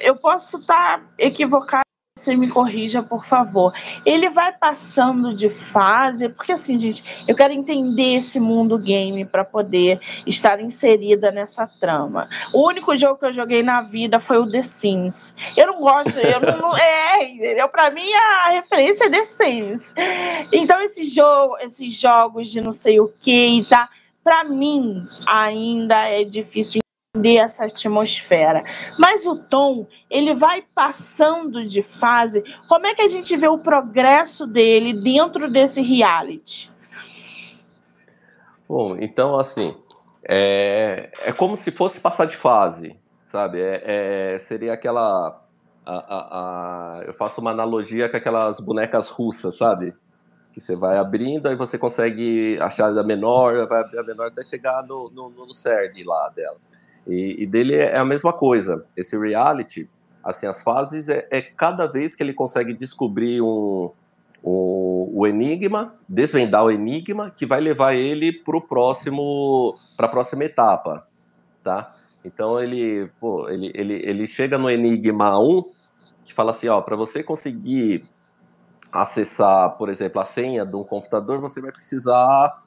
[0.01, 1.83] Eu posso estar tá equivocado,
[2.19, 3.73] você me corrija, por favor.
[4.05, 9.43] Ele vai passando de fase, porque assim, gente, eu quero entender esse mundo game para
[9.43, 12.29] poder estar inserida nessa trama.
[12.53, 15.35] O único jogo que eu joguei na vida foi o The Sims.
[15.55, 19.95] Eu não gosto, eu não, é, eu para mim a referência é The Sims.
[20.51, 23.89] Então esse jogo, esses jogos de não sei o que, tá?
[24.23, 26.81] para mim ainda é difícil
[27.19, 28.63] entender essa atmosfera.
[28.97, 32.43] Mas o Tom, ele vai passando de fase.
[32.67, 36.71] Como é que a gente vê o progresso dele dentro desse reality?
[38.67, 39.75] Bom, então assim,
[40.27, 43.59] é, é como se fosse passar de fase, sabe?
[43.61, 45.43] É, é seria aquela.
[45.85, 49.93] A, a, a, eu faço uma analogia com aquelas bonecas russas, sabe?
[50.51, 54.43] que você vai abrindo, aí você consegue achar a menor, vai abrir a menor até
[54.43, 56.57] chegar no, no, no CERN lá dela.
[57.09, 58.85] E, e, dele é a mesma coisa.
[58.95, 59.89] Esse reality,
[60.23, 63.91] assim, as fases é, é cada vez que ele consegue descobrir um,
[64.43, 70.09] um, o enigma, desvendar o enigma, que vai levar ele para o próximo, para a
[70.09, 71.07] próxima etapa,
[71.63, 71.95] tá?
[72.23, 75.63] Então ele, pô, ele, ele, ele chega no enigma 1,
[76.23, 78.05] que fala assim, ó, para você conseguir
[78.91, 82.63] acessar, por exemplo, a senha de um computador, você vai precisar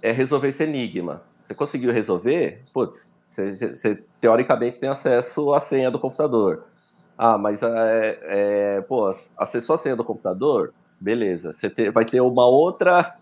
[0.00, 1.22] é, resolver esse enigma.
[1.38, 2.62] Você conseguiu resolver?
[2.72, 6.64] Putz, você, você, teoricamente tem acesso à senha do computador.
[7.16, 10.74] Ah, mas é, é, pô, acessou a senha do computador?
[10.98, 11.52] Beleza.
[11.52, 13.16] Você te, vai ter uma outra,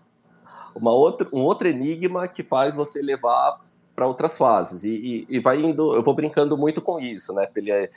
[0.75, 3.59] uma outra, um outro enigma que faz você levar
[3.95, 4.83] para outras fases.
[4.83, 7.47] E, e, e, vai indo, eu vou brincando muito com isso, né?
[7.55, 7.91] Ele é,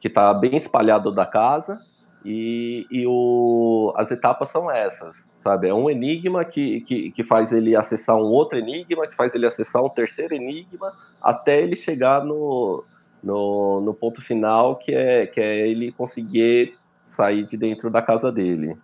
[0.00, 1.80] que está bem espalhado da casa
[2.24, 5.68] e, e o, as etapas são essas, sabe?
[5.68, 9.46] É um enigma que, que, que faz ele acessar um outro enigma, que faz ele
[9.46, 10.92] acessar um terceiro enigma,
[11.22, 12.84] até ele chegar no,
[13.22, 18.32] no, no ponto final, que é, que é ele conseguir sair de dentro da casa
[18.32, 18.76] dele.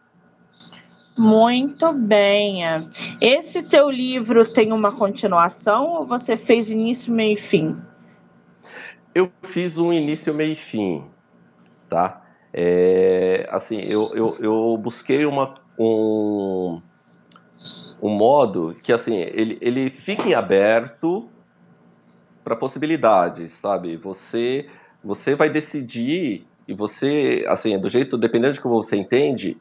[1.19, 2.61] Muito bem.
[3.21, 7.77] Esse teu livro tem uma continuação ou você fez início, meio e fim?
[9.13, 11.05] Eu fiz um início, meio e fim,
[11.89, 12.23] tá?
[12.53, 16.81] É, assim, eu, eu, eu busquei uma, um,
[18.01, 21.29] um modo que assim ele, ele fique aberto
[22.49, 23.99] para possibilidades, sabe?
[23.99, 24.67] Você
[25.05, 29.59] você vai decidir e você assim do jeito dependendo de como você entende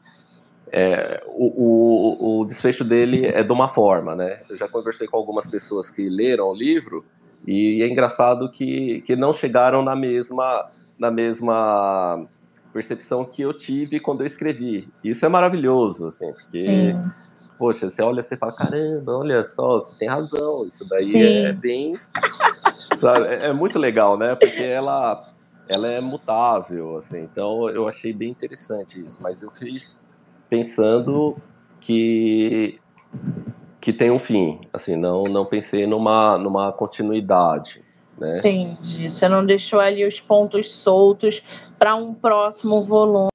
[0.72, 4.40] é, o, o, o, desfecho dele é de uma forma, né?
[4.48, 7.04] Eu já conversei com algumas pessoas que leram o livro
[7.46, 12.26] e é engraçado que, que não chegaram na mesma, na mesma
[12.70, 14.88] percepção que eu tive quando eu escrevi.
[15.02, 16.94] Isso é maravilhoso, assim, porque.
[17.58, 21.22] Poxa, você olha e fala, caramba, olha só, você tem razão, isso daí Sim.
[21.22, 21.98] é bem...
[22.96, 23.26] Sabe?
[23.26, 24.34] É, é muito legal, né?
[24.34, 25.32] Porque ela,
[25.68, 30.02] ela é mutável, assim, então eu achei bem interessante isso, mas eu fiz
[30.48, 31.36] pensando
[31.80, 32.80] que
[33.80, 37.84] que tem um fim, assim, não não pensei numa numa continuidade,
[38.18, 38.38] né?
[38.38, 39.08] Entendi.
[39.08, 41.42] Você não deixou ali os pontos soltos
[41.78, 43.28] para um próximo volume,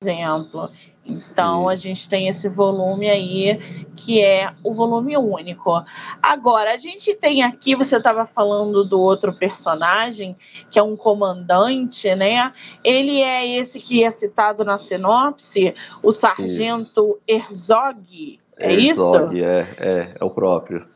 [0.00, 0.70] por exemplo.
[1.04, 3.58] Então, a gente tem esse volume aí,
[3.96, 5.84] que é o volume único.
[6.22, 10.36] Agora, a gente tem aqui, você estava falando do outro personagem,
[10.70, 12.52] que é um comandante, né?
[12.84, 17.72] Ele é esse que é citado na sinopse, o sargento isso.
[17.72, 18.40] Herzog.
[18.56, 19.44] É Herzog, isso?
[19.44, 20.86] É, é, é o próprio.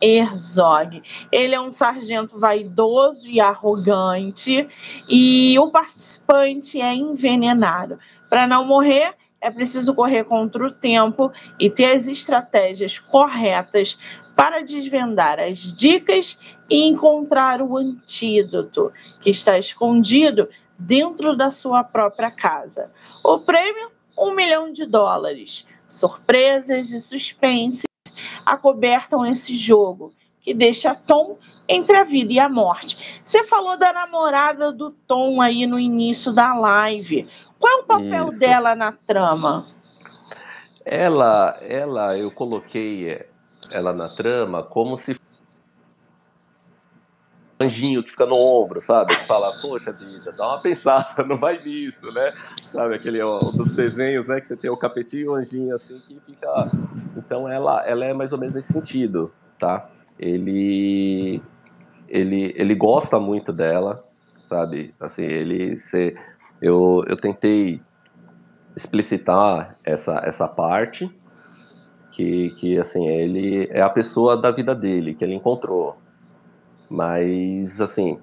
[0.00, 1.02] Herzog.
[1.32, 4.68] Ele é um sargento vaidoso e arrogante,
[5.08, 7.98] e o participante é envenenado.
[8.30, 13.98] Para não morrer, é preciso correr contra o tempo e ter as estratégias corretas
[14.34, 16.38] para desvendar as dicas
[16.70, 20.48] e encontrar o antídoto que está escondido
[20.78, 22.90] dentro da sua própria casa.
[23.24, 25.66] O prêmio: um milhão de dólares.
[25.86, 27.84] Surpresas e suspense
[28.44, 33.20] acobertam esse jogo que deixa Tom entre a vida e a morte.
[33.22, 37.28] Você falou da namorada do Tom aí no início da live.
[37.58, 38.40] Qual é o papel Isso.
[38.40, 39.64] dela na trama?
[40.84, 43.26] Ela, ela, eu coloquei
[43.70, 45.18] ela na trama como se
[47.60, 49.16] anjinho que fica no ombro, sabe?
[49.16, 52.32] Que fala, poxa vida, dá uma pensada, não vai nisso, né?
[52.66, 54.40] Sabe aquele ó, dos desenhos, né?
[54.40, 56.70] Que você tem o capetinho e o anjinho assim que fica.
[57.16, 59.90] Então ela, ela é mais ou menos nesse sentido, tá?
[60.18, 61.42] Ele,
[62.08, 64.04] ele, ele gosta muito dela,
[64.40, 64.94] sabe?
[65.00, 66.16] Assim, ele se
[66.60, 67.80] eu, eu tentei
[68.74, 71.10] explicitar essa, essa parte
[72.10, 75.96] que, que assim ele é a pessoa da vida dele que ele encontrou.
[76.88, 78.18] Mas assim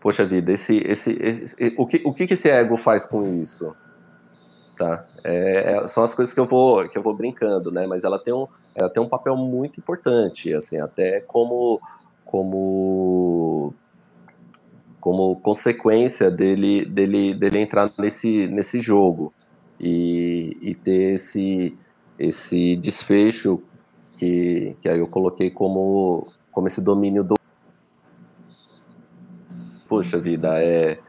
[0.00, 3.74] poxa vida esse esse, esse o que o que esse ego faz com isso?
[4.76, 5.04] Tá?
[5.22, 7.86] É, é, são as coisas que eu vou que eu vou brincando né?
[7.86, 11.80] Mas ela tem um ela tem um papel muito importante assim até como
[12.24, 13.39] como
[15.00, 19.32] como consequência dele, dele, dele entrar nesse, nesse jogo
[19.80, 21.76] e, e ter esse,
[22.18, 23.62] esse desfecho
[24.14, 27.36] que, que aí eu coloquei como, como esse domínio do.
[29.88, 31.00] Poxa vida, é.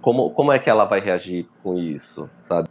[0.00, 2.70] Como, como é que ela vai reagir com isso, sabe?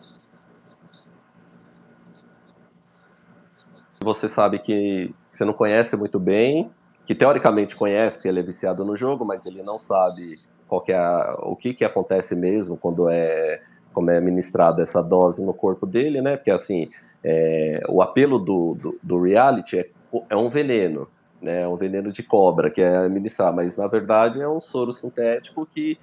[4.02, 6.72] Você sabe que você não conhece muito bem,
[7.06, 10.40] que teoricamente conhece, porque ele é viciado no jogo, mas ele não sabe
[10.70, 15.02] qual que é a, o que, que acontece mesmo quando é como é ministrada essa
[15.02, 16.38] dose no corpo dele, né?
[16.38, 16.90] Porque assim,
[17.24, 19.90] é, o apelo do, do, do, reality é,
[20.30, 21.08] é um veneno,
[21.42, 21.64] né?
[21.64, 25.66] É um veneno de cobra que é ministrar, mas na verdade é um soro sintético
[25.66, 25.98] que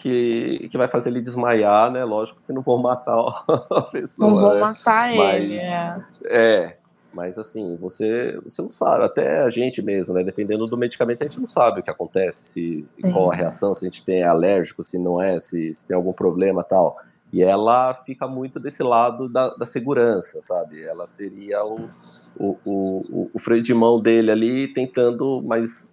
[0.00, 2.04] que, que vai fazer ele desmaiar, né?
[2.04, 3.14] Lógico que não vou matar
[3.70, 4.28] a pessoa.
[4.28, 4.60] Não vou né?
[4.60, 5.58] matar mas, ele.
[5.58, 6.04] É.
[6.24, 6.78] é.
[7.14, 10.24] Mas assim, você, você não sabe, até a gente mesmo, né?
[10.24, 13.86] Dependendo do medicamento, a gente não sabe o que acontece, se qual a reação, se
[13.86, 16.98] a gente tem alérgico, se não é, se, se tem algum problema tal.
[17.32, 20.82] E ela fica muito desse lado da, da segurança, sabe?
[20.84, 21.88] Ela seria o,
[22.36, 25.92] o, o, o freio de mão dele ali tentando, mas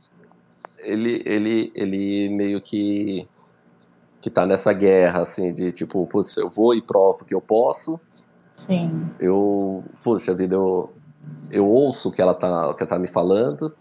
[0.80, 3.28] ele, ele, ele meio que
[4.22, 8.00] que tá nessa guerra, assim, de tipo, putz, eu vou e provo que eu posso.
[8.56, 9.10] Sim.
[9.20, 10.94] Eu, puxa vida, eu,
[11.50, 13.74] eu ouço o que ela tá, que ela tá me falando,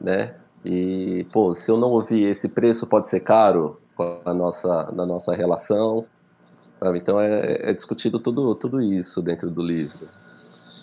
[0.00, 0.34] né?
[0.64, 3.80] E, pô, se eu não ouvir esse preço pode ser caro
[4.24, 6.04] na nossa, na nossa relação.
[6.80, 6.98] Sabe?
[6.98, 10.06] Então é, é discutido tudo, tudo isso dentro do livro.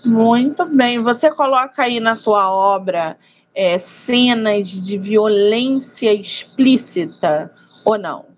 [0.03, 1.01] Muito bem.
[1.01, 3.17] Você coloca aí na tua obra
[3.53, 7.51] é, cenas de violência explícita
[7.83, 8.34] ou não?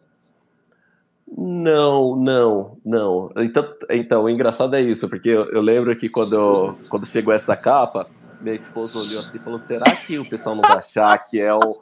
[1.35, 3.29] Não, não, não.
[3.37, 7.55] Então, então o engraçado é isso, porque eu, eu lembro que quando, quando chegou essa
[7.55, 8.07] capa,
[8.39, 11.53] minha esposa olhou assim e falou: será que o pessoal não vai achar que é
[11.53, 11.77] o,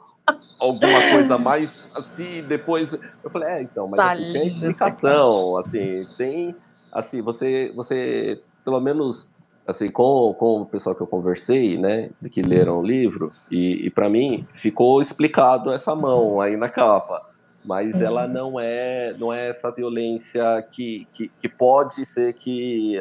[0.58, 2.42] alguma coisa mais assim?
[2.42, 2.92] Depois.
[3.22, 6.56] Eu falei: é, então, mas tá assim, tem explicação, assim, tem.
[6.92, 9.30] Assim, você, você pelo menos
[9.66, 13.86] assim, com, com o pessoal que eu conversei, né, de que leram o livro, e,
[13.86, 17.35] e para mim ficou explicado essa mão aí na capa
[17.66, 18.02] mas uhum.
[18.02, 22.98] ela não é não é essa violência que, que, que, pode ser que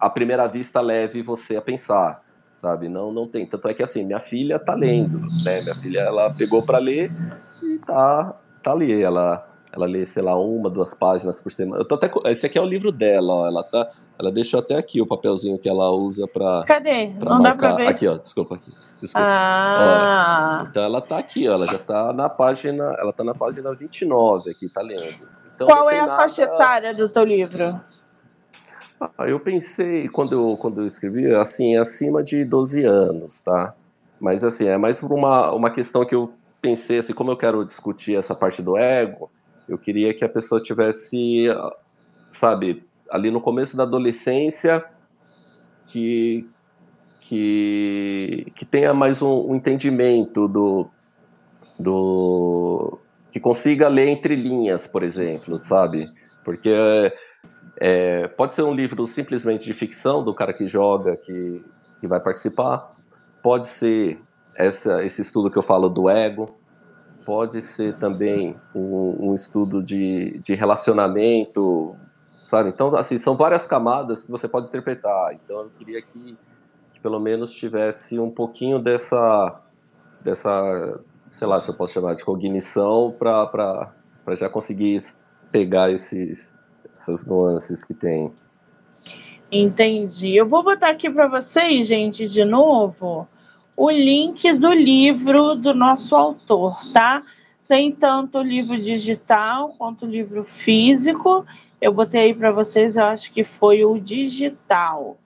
[0.00, 2.22] à primeira vista leve você a pensar,
[2.52, 2.88] sabe?
[2.88, 3.46] Não, não tem.
[3.46, 5.60] Tanto é que assim, minha filha tá lendo, né?
[5.60, 7.10] Minha filha ela pegou para ler
[7.62, 9.02] e tá, tá ali.
[9.02, 11.82] Ela, ela lê, sei lá, uma, duas páginas por semana.
[11.82, 13.46] Eu tô até, esse aqui é o livro dela, ó.
[13.46, 16.64] Ela tá, ela deixou até aqui o papelzinho que ela usa para.
[16.66, 17.12] Cadê?
[17.18, 17.68] Pra não marcar.
[17.68, 17.88] dá pra ver.
[17.88, 18.16] Aqui, ó.
[18.16, 18.72] Desculpa aqui.
[19.00, 19.26] Desculpa.
[19.26, 20.62] Ah.
[20.62, 21.52] Ó, então ela tá aqui, ó.
[21.52, 22.96] Ela já tá na página.
[22.98, 25.28] Ela tá na página 29 aqui, tá lendo.
[25.54, 26.16] Então, Qual é a nada...
[26.16, 27.80] faixa etária do teu livro?
[29.00, 33.74] Ah, eu pensei, quando eu, quando eu escrevi, assim, acima de 12 anos, tá?
[34.18, 38.16] Mas, assim, é mais uma, uma questão que eu pensei, assim, como eu quero discutir
[38.16, 39.30] essa parte do ego,
[39.68, 41.46] eu queria que a pessoa tivesse,
[42.28, 44.84] sabe, ali no começo da adolescência,
[45.86, 46.48] que,
[47.20, 50.88] que, que tenha mais um, um entendimento do,
[51.78, 52.98] do...
[53.30, 56.10] que consiga ler entre linhas, por exemplo, sabe?
[56.44, 56.70] Porque
[57.80, 61.64] é, pode ser um livro simplesmente de ficção do cara que joga, que,
[62.00, 62.90] que vai participar.
[63.42, 64.20] Pode ser
[64.56, 66.56] essa, esse estudo que eu falo do ego.
[67.24, 71.94] Pode ser também um, um estudo de, de relacionamento,
[72.48, 72.70] sabe?
[72.70, 75.34] Então, assim, são várias camadas que você pode interpretar.
[75.34, 76.34] Então, eu queria que,
[76.90, 79.60] que pelo menos tivesse um pouquinho dessa,
[80.22, 83.92] dessa, sei lá, se eu posso chamar de cognição, para
[84.30, 85.02] já conseguir
[85.52, 86.50] pegar esses,
[86.96, 88.32] essas nuances que tem.
[89.52, 90.34] Entendi.
[90.34, 93.28] Eu vou botar aqui para vocês, gente, de novo,
[93.76, 97.22] o link do livro do nosso autor, tá?
[97.68, 101.44] Tem tanto o livro digital quanto o livro físico.
[101.80, 105.16] Eu botei aí para vocês, eu acho que foi o digital,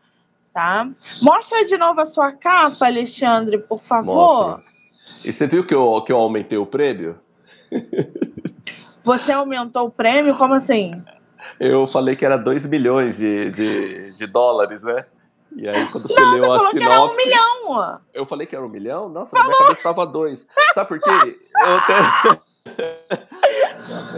[0.53, 0.89] tá?
[1.23, 4.15] Mostra de novo a sua capa, Alexandre, por favor.
[4.15, 4.73] Mostra.
[5.25, 7.19] E você viu que eu, que eu aumentei o prêmio?
[9.03, 10.37] Você aumentou o prêmio?
[10.37, 11.03] Como assim?
[11.59, 15.05] Eu falei que era 2 milhões de, de, de, dólares, né?
[15.57, 16.79] E aí, quando você Não, leu você a sinopse.
[16.79, 18.01] Que era um milhão!
[18.15, 19.09] Eu falei que era um milhão?
[19.09, 20.47] Nossa, na minha cabeça estava dois.
[20.75, 21.11] Sabe por quê?
[21.11, 21.95] Eu até.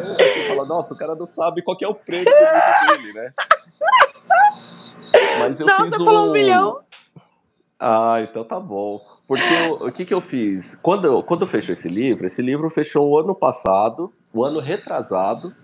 [0.08, 3.32] Você fala, nossa, o cara não sabe qual é o prêmio do dele, né?
[5.38, 6.08] Mas eu não, fiz um.
[6.08, 6.80] Um milhão.
[7.78, 9.00] Ah, então tá bom.
[9.26, 10.74] Porque eu, o que, que eu fiz?
[10.74, 15.54] Quando eu, quando fechou esse livro, esse livro fechou o ano passado, o ano retrasado,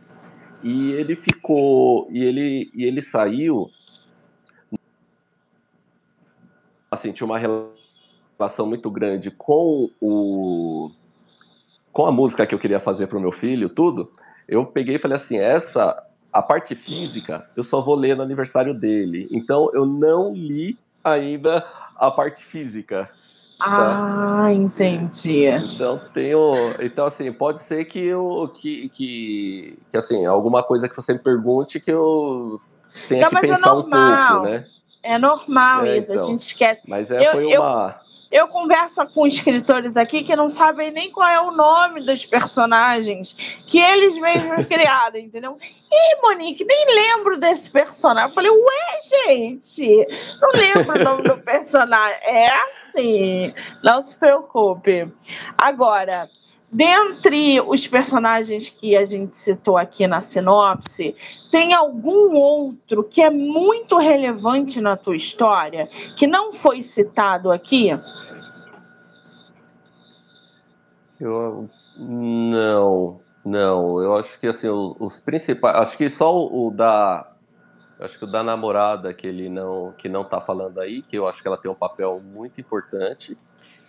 [0.62, 3.70] e ele ficou e ele e ele saiu
[6.91, 10.91] assim tinha uma relação muito grande com o
[11.93, 14.11] com a música que eu queria fazer para o meu filho tudo
[14.49, 18.74] eu peguei e falei assim essa a parte física eu só vou ler no aniversário
[18.74, 21.66] dele então eu não li ainda
[21.97, 23.11] a parte física
[23.61, 24.41] Tá?
[24.41, 25.45] Ah, entendi.
[25.45, 30.97] Então tenho, então assim pode ser que eu que, que, que assim alguma coisa que
[30.97, 32.59] você me pergunte que eu
[33.07, 34.66] tenha que é pensar é um pouco, né?
[35.03, 36.24] É normal é, isso, então.
[36.24, 36.88] a gente esquece.
[36.88, 38.09] Mas é, eu, foi uma eu
[38.49, 43.33] converso com escritores aqui que não sabem nem qual é o nome dos personagens
[43.66, 45.59] que eles mesmos criaram, entendeu?
[45.61, 48.31] Ih, Monique, nem lembro desse personagem.
[48.31, 50.07] Eu falei, ué, gente,
[50.41, 52.18] não lembro o nome do personagem.
[52.22, 53.53] É assim,
[53.83, 55.12] não se preocupe.
[55.59, 56.28] Agora,
[56.70, 61.14] dentre os personagens que a gente citou aqui na sinopse,
[61.50, 67.90] tem algum outro que é muito relevante na tua história, que não foi citado aqui?
[71.18, 71.68] Eu
[71.98, 74.00] não, não.
[74.00, 77.26] Eu acho que assim os, principais, acho que só o, da
[77.98, 81.28] acho que o da namorada que ele não que não tá falando aí, que eu
[81.28, 83.36] acho que ela tem um papel muito importante,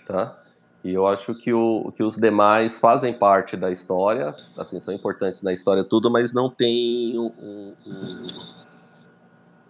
[0.05, 0.40] tá?
[0.83, 5.43] E eu acho que, o, que os demais fazem parte da história, assim, são importantes
[5.43, 7.31] na história tudo, mas não tem um,
[7.85, 8.27] um,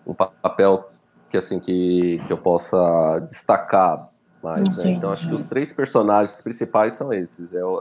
[0.08, 0.90] um papel
[1.30, 4.10] que, assim, que, que eu possa destacar
[4.42, 4.92] mais, né?
[4.92, 7.54] Então acho que os três personagens principais são esses.
[7.54, 7.80] É, o,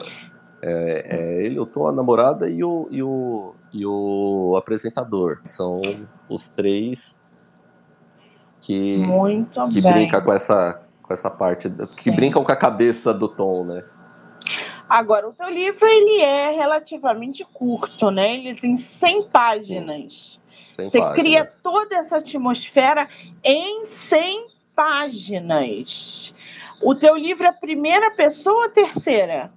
[0.63, 5.41] é, é ele, o Tom, a namorada e o, e, o, e o apresentador.
[5.45, 5.81] São
[6.29, 7.19] os três
[8.61, 9.93] que, Muito que bem.
[9.93, 12.03] brinca com essa com essa parte Sim.
[12.03, 13.83] que brincam com a cabeça do Tom, né?
[14.89, 18.37] Agora, o teu livro ele é relativamente curto, né?
[18.37, 20.41] Ele tem 100 páginas.
[20.57, 21.15] Você páginas.
[21.15, 23.09] cria toda essa atmosfera
[23.43, 26.33] em 100 páginas.
[26.81, 29.53] O teu livro é primeira pessoa ou terceira?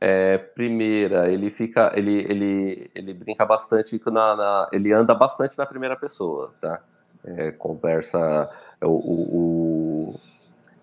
[0.00, 5.66] É, primeira, ele fica, ele, ele, ele brinca bastante na, na ele anda bastante na
[5.66, 6.80] primeira pessoa, tá?
[7.24, 8.48] É, conversa
[8.82, 9.65] o, o,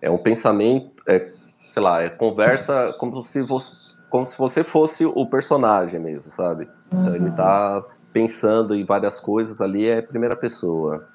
[0.04, 1.32] é um pensamento, é,
[1.66, 3.80] sei lá, é conversa como se você,
[4.10, 6.68] como se você fosse o personagem mesmo, sabe?
[6.92, 7.34] Então ele uhum.
[7.34, 7.82] tá
[8.12, 11.08] pensando em várias coisas ali, é primeira pessoa.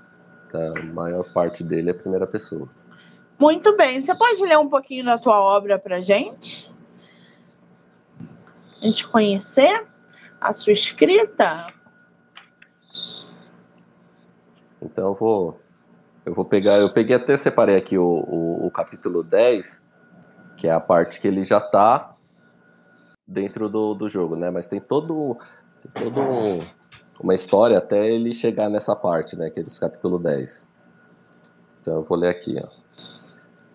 [0.51, 2.67] A maior parte dele é primeira pessoa.
[3.37, 4.01] Muito bem.
[4.01, 6.73] Você pode ler um pouquinho da tua obra para gente?
[8.81, 9.85] A gente conhecer
[10.41, 11.67] a sua escrita?
[14.81, 15.61] Então eu vou,
[16.29, 19.83] eu vou pegar, eu peguei até separei aqui o, o, o capítulo 10,
[20.55, 22.15] que é a parte que ele já está
[23.27, 24.51] dentro do, do jogo, né?
[24.51, 25.35] Mas tem todo,
[25.81, 26.63] tem todo um,
[27.19, 29.49] uma história até ele chegar nessa parte, né?
[29.49, 30.67] Que é desse capítulo 10.
[31.81, 32.67] Então eu vou ler aqui, ó.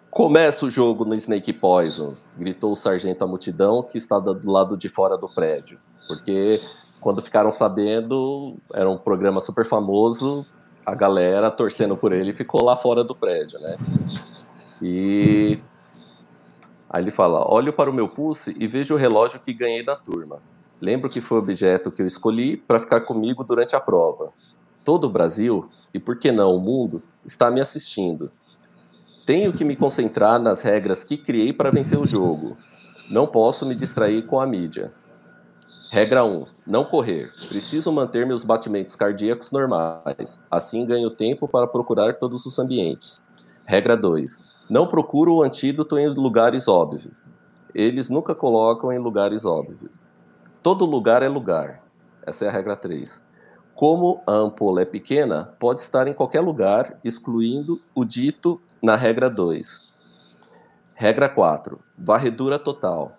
[0.08, 4.76] Começa o jogo no Snake Poison, gritou o sargento à multidão que estava do lado
[4.76, 5.80] de fora do prédio.
[6.06, 6.60] Porque
[7.00, 10.46] quando ficaram sabendo, era um programa super famoso,
[10.84, 13.76] a galera torcendo por ele ficou lá fora do prédio, né?
[14.82, 15.58] E
[16.90, 19.96] aí ele fala: Olho para o meu pulse e vejo o relógio que ganhei da
[19.96, 20.40] turma.
[20.80, 24.32] Lembro que foi o objeto que eu escolhi para ficar comigo durante a prova.
[24.82, 28.30] Todo o Brasil, e por que não o mundo, está me assistindo.
[29.24, 32.58] Tenho que me concentrar nas regras que criei para vencer o jogo.
[33.08, 34.92] Não posso me distrair com a mídia.
[35.92, 36.46] Regra 1.
[36.66, 37.32] Não correr.
[37.32, 40.40] Preciso manter meus batimentos cardíacos normais.
[40.50, 43.22] Assim ganho tempo para procurar todos os ambientes.
[43.64, 44.40] Regra 2.
[44.68, 47.24] Não procuro o antídoto em lugares óbvios.
[47.74, 50.04] Eles nunca colocam em lugares óbvios.
[50.62, 51.82] Todo lugar é lugar.
[52.26, 53.22] Essa é a regra 3.
[53.74, 59.28] Como a ampola é pequena, pode estar em qualquer lugar, excluindo o dito na regra
[59.28, 59.92] 2.
[60.94, 61.80] Regra 4.
[61.98, 63.16] Varredura total.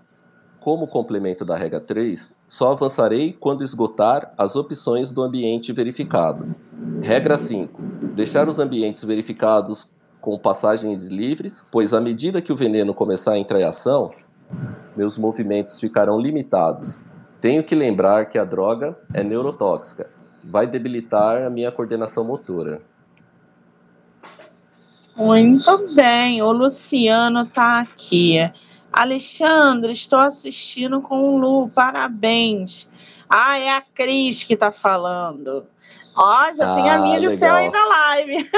[0.62, 6.56] Como complemento da regra 3, só avançarei quando esgotar as opções do ambiente verificado.
[7.02, 7.82] Regra 5.
[8.14, 13.38] Deixar os ambientes verificados com passagens livres, pois à medida que o veneno começar a
[13.38, 14.12] entrar em ação,
[14.96, 17.02] meus movimentos ficarão limitados.
[17.42, 20.10] Tenho que lembrar que a droga é neurotóxica.
[20.44, 22.82] Vai debilitar a minha coordenação motora.
[25.16, 28.40] Muito bem, o Luciano está aqui.
[28.96, 32.90] Alexandre, estou assistindo com o Lu, parabéns.
[33.30, 35.66] Ah, é a Cris que está falando.
[36.16, 37.32] Ó, já ah, tem amigo legal.
[37.32, 38.50] seu aí na live.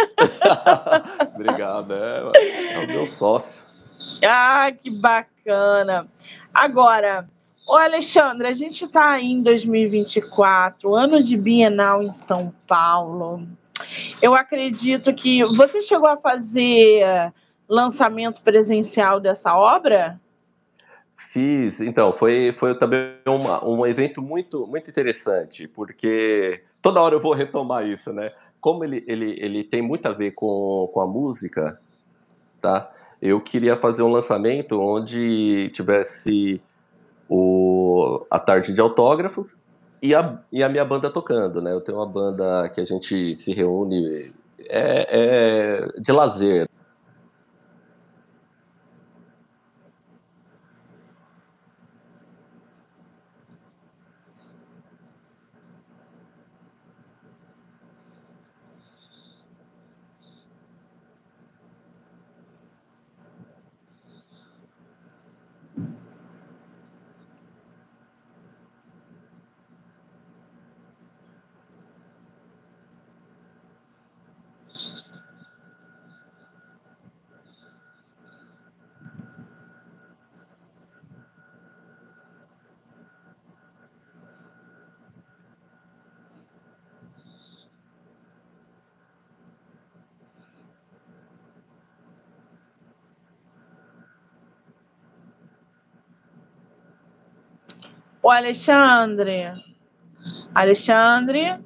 [1.33, 3.65] Obrigado, é, é o meu sócio.
[4.23, 6.07] Ah, que bacana.
[6.53, 7.27] Agora,
[7.67, 13.41] ô Alexandre, a gente está aí em 2024, ano de Bienal em São Paulo.
[14.21, 17.33] Eu acredito que você chegou a fazer
[17.67, 20.19] lançamento presencial dessa obra?
[21.19, 27.19] Fiz, então, foi, foi também uma, um evento muito, muito interessante, porque toda hora eu
[27.19, 28.31] vou retomar isso, né?
[28.61, 31.79] Como ele, ele, ele tem muito a ver com, com a música,
[32.61, 32.91] tá?
[33.19, 36.61] Eu queria fazer um lançamento onde tivesse
[37.27, 39.55] o, a tarde de autógrafos
[40.01, 41.73] e a, e a minha banda tocando, né?
[41.73, 44.31] Eu tenho uma banda que a gente se reúne,
[44.69, 46.66] é, é de lazer,
[98.27, 99.53] O Alexandre.
[100.53, 101.63] Alexandre.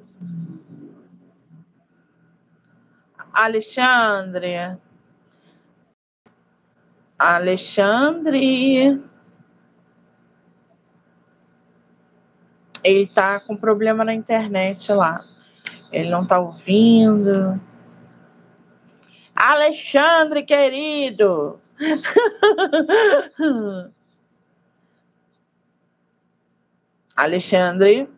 [3.32, 4.78] Alexandre.
[7.18, 9.02] Alexandre.
[12.84, 15.24] Ele tá com problema na internet lá.
[15.90, 17.60] Ele não tá ouvindo.
[19.34, 21.58] Alexandre, querido.
[27.16, 28.08] Alexandre.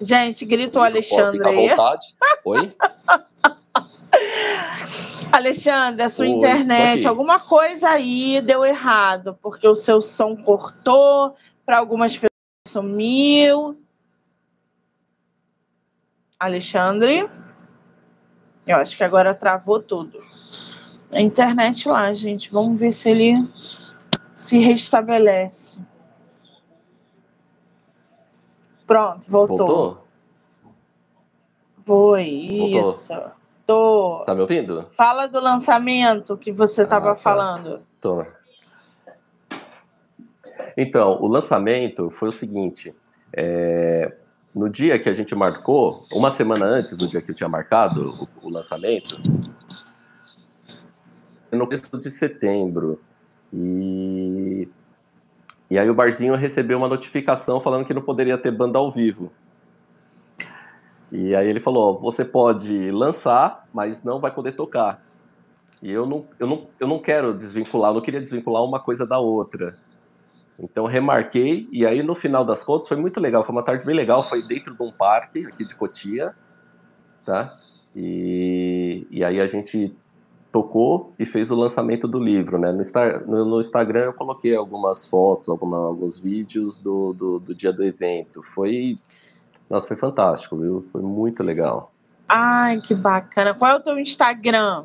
[0.00, 2.14] Gente, grita o Alexandre Fica à vontade.
[2.44, 2.74] Oi?
[5.32, 11.34] Alexandre, a sua Oi, internet, alguma coisa aí deu errado, porque o seu som cortou,
[11.66, 12.30] para algumas pessoas
[12.68, 13.76] sumiu.
[16.38, 17.28] Alexandre,
[18.66, 20.20] eu acho que agora travou tudo.
[21.10, 23.48] A internet lá, gente, vamos ver se ele
[24.34, 25.80] se restabelece.
[28.86, 29.66] Pronto, voltou.
[29.66, 30.04] Voltou?
[31.84, 32.90] Foi, voltou.
[32.90, 33.14] isso.
[33.66, 34.22] Tô.
[34.26, 34.86] Tá me ouvindo?
[34.92, 37.20] Fala do lançamento que você estava ah, tá.
[37.20, 37.80] falando.
[38.00, 38.24] Tô.
[40.76, 42.94] Então, o lançamento foi o seguinte:
[43.32, 44.14] é,
[44.54, 48.28] no dia que a gente marcou, uma semana antes do dia que eu tinha marcado
[48.42, 49.18] o, o lançamento,
[51.50, 53.00] no começo de setembro.
[53.52, 54.13] E,
[55.70, 59.32] e aí o barzinho recebeu uma notificação falando que não poderia ter banda ao vivo.
[61.10, 65.02] E aí ele falou: você pode lançar, mas não vai poder tocar.
[65.82, 69.06] E eu não, eu não, eu não quero desvincular, eu não queria desvincular uma coisa
[69.06, 69.78] da outra.
[70.58, 73.94] Então remarquei, e aí no final das contas foi muito legal, foi uma tarde bem
[73.94, 76.34] legal, foi dentro de um parque aqui de Cotia,
[77.24, 77.58] tá?
[77.94, 79.96] E, e aí a gente
[80.54, 82.70] tocou e fez o lançamento do livro, né?
[82.70, 82.80] No,
[83.26, 87.82] no, no Instagram eu coloquei algumas fotos, alguma, alguns vídeos do, do, do, dia do
[87.82, 88.40] evento.
[88.40, 88.96] Foi,
[89.68, 90.86] nossa, foi fantástico, viu?
[90.92, 91.92] Foi muito legal.
[92.28, 93.52] Ai, que bacana.
[93.52, 94.84] Qual é o teu Instagram?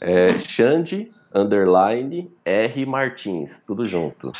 [0.00, 4.32] É Xande, underline, R Martins, tudo junto.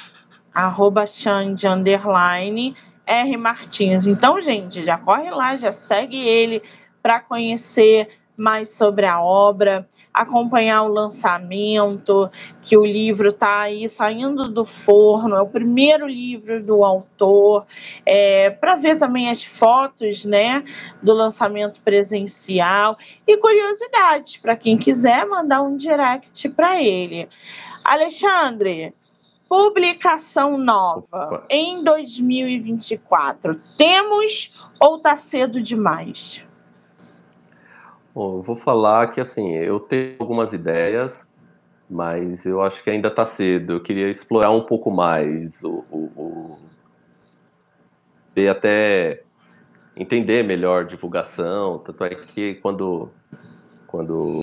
[0.55, 2.75] Arroba Xande, underline,
[3.05, 4.07] R Martins.
[4.07, 6.63] Então, gente, já corre lá, já segue ele
[7.03, 12.31] para conhecer mais sobre a obra, acompanhar o lançamento,
[12.63, 17.67] que o livro está aí saindo do forno, é o primeiro livro do autor,
[18.05, 20.63] é, para ver também as fotos né,
[21.03, 27.29] do lançamento presencial e curiosidades para quem quiser mandar um direct para ele.
[27.85, 28.95] Alexandre,
[29.49, 31.47] publicação nova Opa.
[31.49, 36.47] em 2024, temos ou está cedo demais?
[38.15, 41.29] Bom, eu vou falar que assim, eu tenho algumas ideias,
[41.89, 43.75] mas eu acho que ainda está cedo.
[43.75, 46.59] Eu queria explorar um pouco mais o, o, o
[48.37, 49.23] e até
[49.97, 51.79] entender melhor divulgação.
[51.79, 53.11] Tanto é que quando
[53.87, 54.43] quando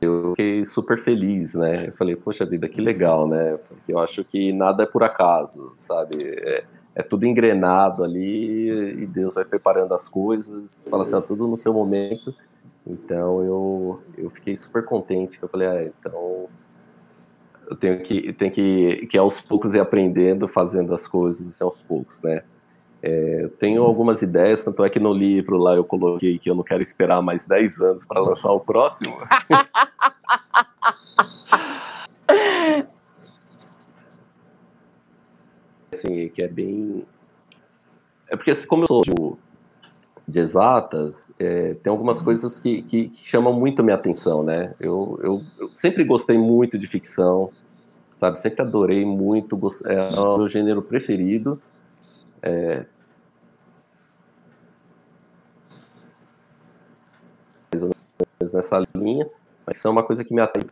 [0.00, 1.88] eu fiquei super feliz, né?
[1.88, 3.56] Eu falei, poxa vida, que legal, né?
[3.68, 6.16] Porque eu acho que nada é por acaso, sabe?
[6.24, 6.64] É,
[6.94, 11.72] é tudo engrenado ali e Deus vai preparando as coisas, fala assim, tudo no seu
[11.72, 12.34] momento.
[12.86, 16.48] Então eu, eu fiquei super contente, que eu falei, ah, então
[17.68, 22.20] eu tenho que, tenho que, que aos poucos ir aprendendo, fazendo as coisas aos poucos,
[22.22, 22.42] né?
[23.02, 26.62] É, tenho algumas ideias, tanto é que no livro lá eu coloquei que eu não
[26.62, 29.16] quero esperar mais 10 anos para lançar o próximo.
[36.00, 37.04] assim, que é bem.
[38.28, 39.12] É porque, assim, como eu sou de,
[40.26, 42.24] de exatas, é, tem algumas uhum.
[42.24, 44.74] coisas que, que, que, chamam muito a minha atenção, né?
[44.80, 47.50] Eu, eu, eu, sempre gostei muito de ficção,
[48.16, 48.38] sabe?
[48.40, 51.60] Sempre adorei muito, é o meu gênero preferido.
[52.42, 52.86] É,
[58.52, 59.28] nessa linha,
[59.66, 60.64] mas são uma coisa que me atrai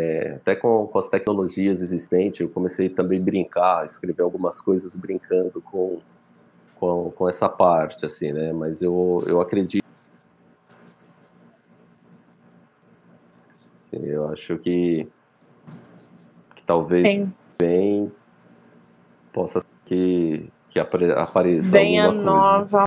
[0.00, 4.96] é, até com, com, as tecnologias existentes, eu comecei também a brincar, escrever algumas coisas
[4.96, 6.00] brincando com,
[6.74, 8.52] com, com essa parte, assim, né?
[8.52, 9.84] Mas eu, eu acredito.
[13.92, 15.08] Eu acho que,
[16.56, 17.32] que talvez Sim.
[17.56, 18.12] bem
[19.32, 22.84] possa que, que apareça Venha nova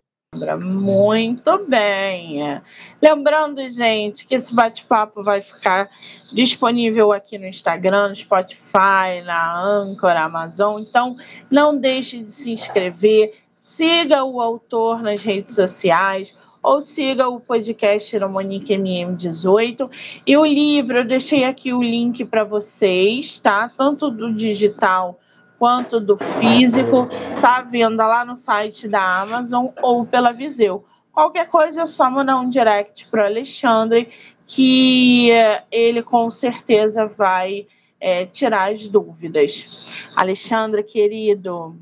[0.66, 2.62] muito bem.
[3.02, 5.90] Lembrando, gente, que esse bate-papo vai ficar
[6.32, 10.82] disponível aqui no Instagram, no Spotify, na Anchor, Amazon.
[10.82, 11.16] Então,
[11.50, 18.20] não deixe de se inscrever, siga o autor nas redes sociais ou siga o podcast
[18.20, 19.90] da Monique MM18.
[20.26, 23.70] E o livro, eu deixei aqui o link para vocês, tá?
[23.70, 25.20] Tanto do digital
[25.58, 27.08] quanto do físico,
[27.42, 30.86] tá à venda lá no site da Amazon ou pela Viseu.
[31.12, 34.10] Qualquer coisa é só mandar um direct para Alexandre,
[34.46, 37.66] que eh, ele com certeza vai
[38.00, 40.08] é, tirar as dúvidas.
[40.16, 41.76] Alexandre, querido,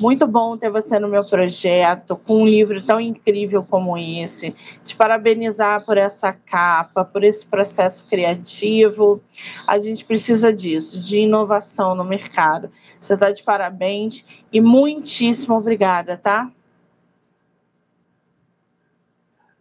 [0.00, 4.54] muito bom ter você no meu projeto, com um livro tão incrível como esse.
[4.84, 9.20] Te parabenizar por essa capa, por esse processo criativo.
[9.66, 12.70] A gente precisa disso, de inovação no mercado.
[13.00, 16.50] Você está de parabéns e muitíssimo obrigada, tá?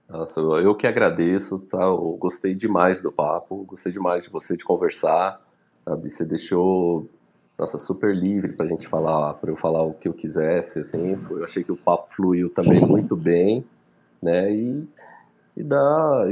[0.10, 1.84] Nossa, eu que agradeço, tá?
[1.84, 5.42] Eu gostei demais do papo, gostei demais de você de conversar,
[5.84, 6.10] sabe?
[6.10, 7.10] Você deixou,
[7.60, 11.20] nossa, super livre para a gente falar, para eu falar o que eu quisesse, assim.
[11.30, 13.66] Eu achei que o papo fluiu também muito bem,
[14.22, 14.50] né?
[14.50, 14.88] E,
[15.58, 16.26] e dá,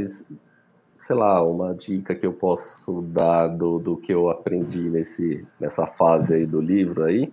[1.05, 5.85] sei lá, uma dica que eu posso dar do, do que eu aprendi nesse, nessa
[5.85, 7.31] fase aí do livro aí,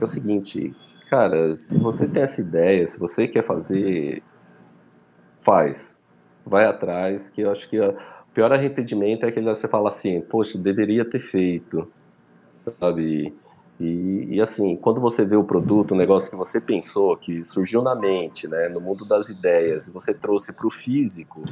[0.00, 0.74] é o seguinte,
[1.08, 4.20] cara, se você tem essa ideia, se você quer fazer
[5.44, 6.00] faz.
[6.44, 7.94] Vai atrás, que eu acho que o
[8.34, 11.88] pior arrependimento é que você fala assim, poxa, deveria ter feito,
[12.56, 13.32] sabe?
[13.78, 17.80] E, e, assim, quando você vê o produto, o negócio que você pensou, que surgiu
[17.80, 21.44] na mente, né, no mundo das ideias, e você trouxe para o físico,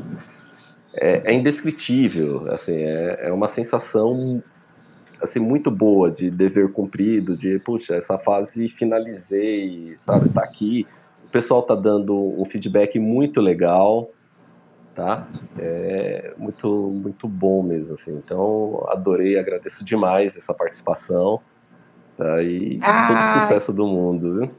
[0.96, 2.50] é, é, indescritível.
[2.50, 4.42] Assim, é, é, uma sensação
[5.20, 10.86] assim muito boa de dever cumprido, de puxa, essa fase finalizei, sabe, tá aqui.
[11.26, 14.10] O pessoal tá dando um feedback muito legal,
[14.94, 15.26] tá?
[15.58, 18.14] É muito muito bom mesmo, assim.
[18.16, 21.40] Então, adorei, agradeço demais essa participação.
[22.18, 24.50] Aí, ah, todo sucesso do mundo, viu?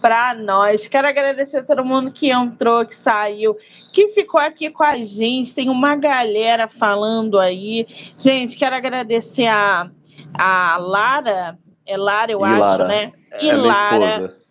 [0.00, 0.86] Para nós.
[0.88, 3.56] Quero agradecer a todo mundo que entrou, que saiu,
[3.92, 5.54] que ficou aqui com a gente.
[5.54, 7.86] Tem uma galera falando aí.
[8.16, 9.90] Gente, quero agradecer a,
[10.34, 11.56] a Lara.
[11.86, 12.88] É Lara, eu e acho, Lara.
[12.88, 13.12] né?
[13.40, 14.06] E é Lara.
[14.06, 14.47] Isso, o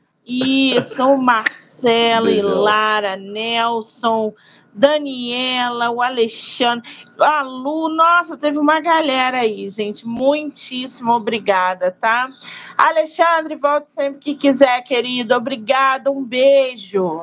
[1.17, 4.33] Marcelo, e Lara, Nelson,
[4.73, 6.87] Daniela, o Alexandre,
[7.19, 10.05] a Lu, nossa, teve uma galera aí, gente.
[10.05, 12.29] Muitíssimo obrigada, tá?
[12.77, 15.33] Alexandre, volte sempre que quiser, querido.
[15.33, 17.21] Obrigado, um beijo.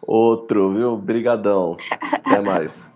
[0.00, 0.96] Outro, viu?
[0.96, 1.76] Brigadão.
[2.00, 2.94] Até mais.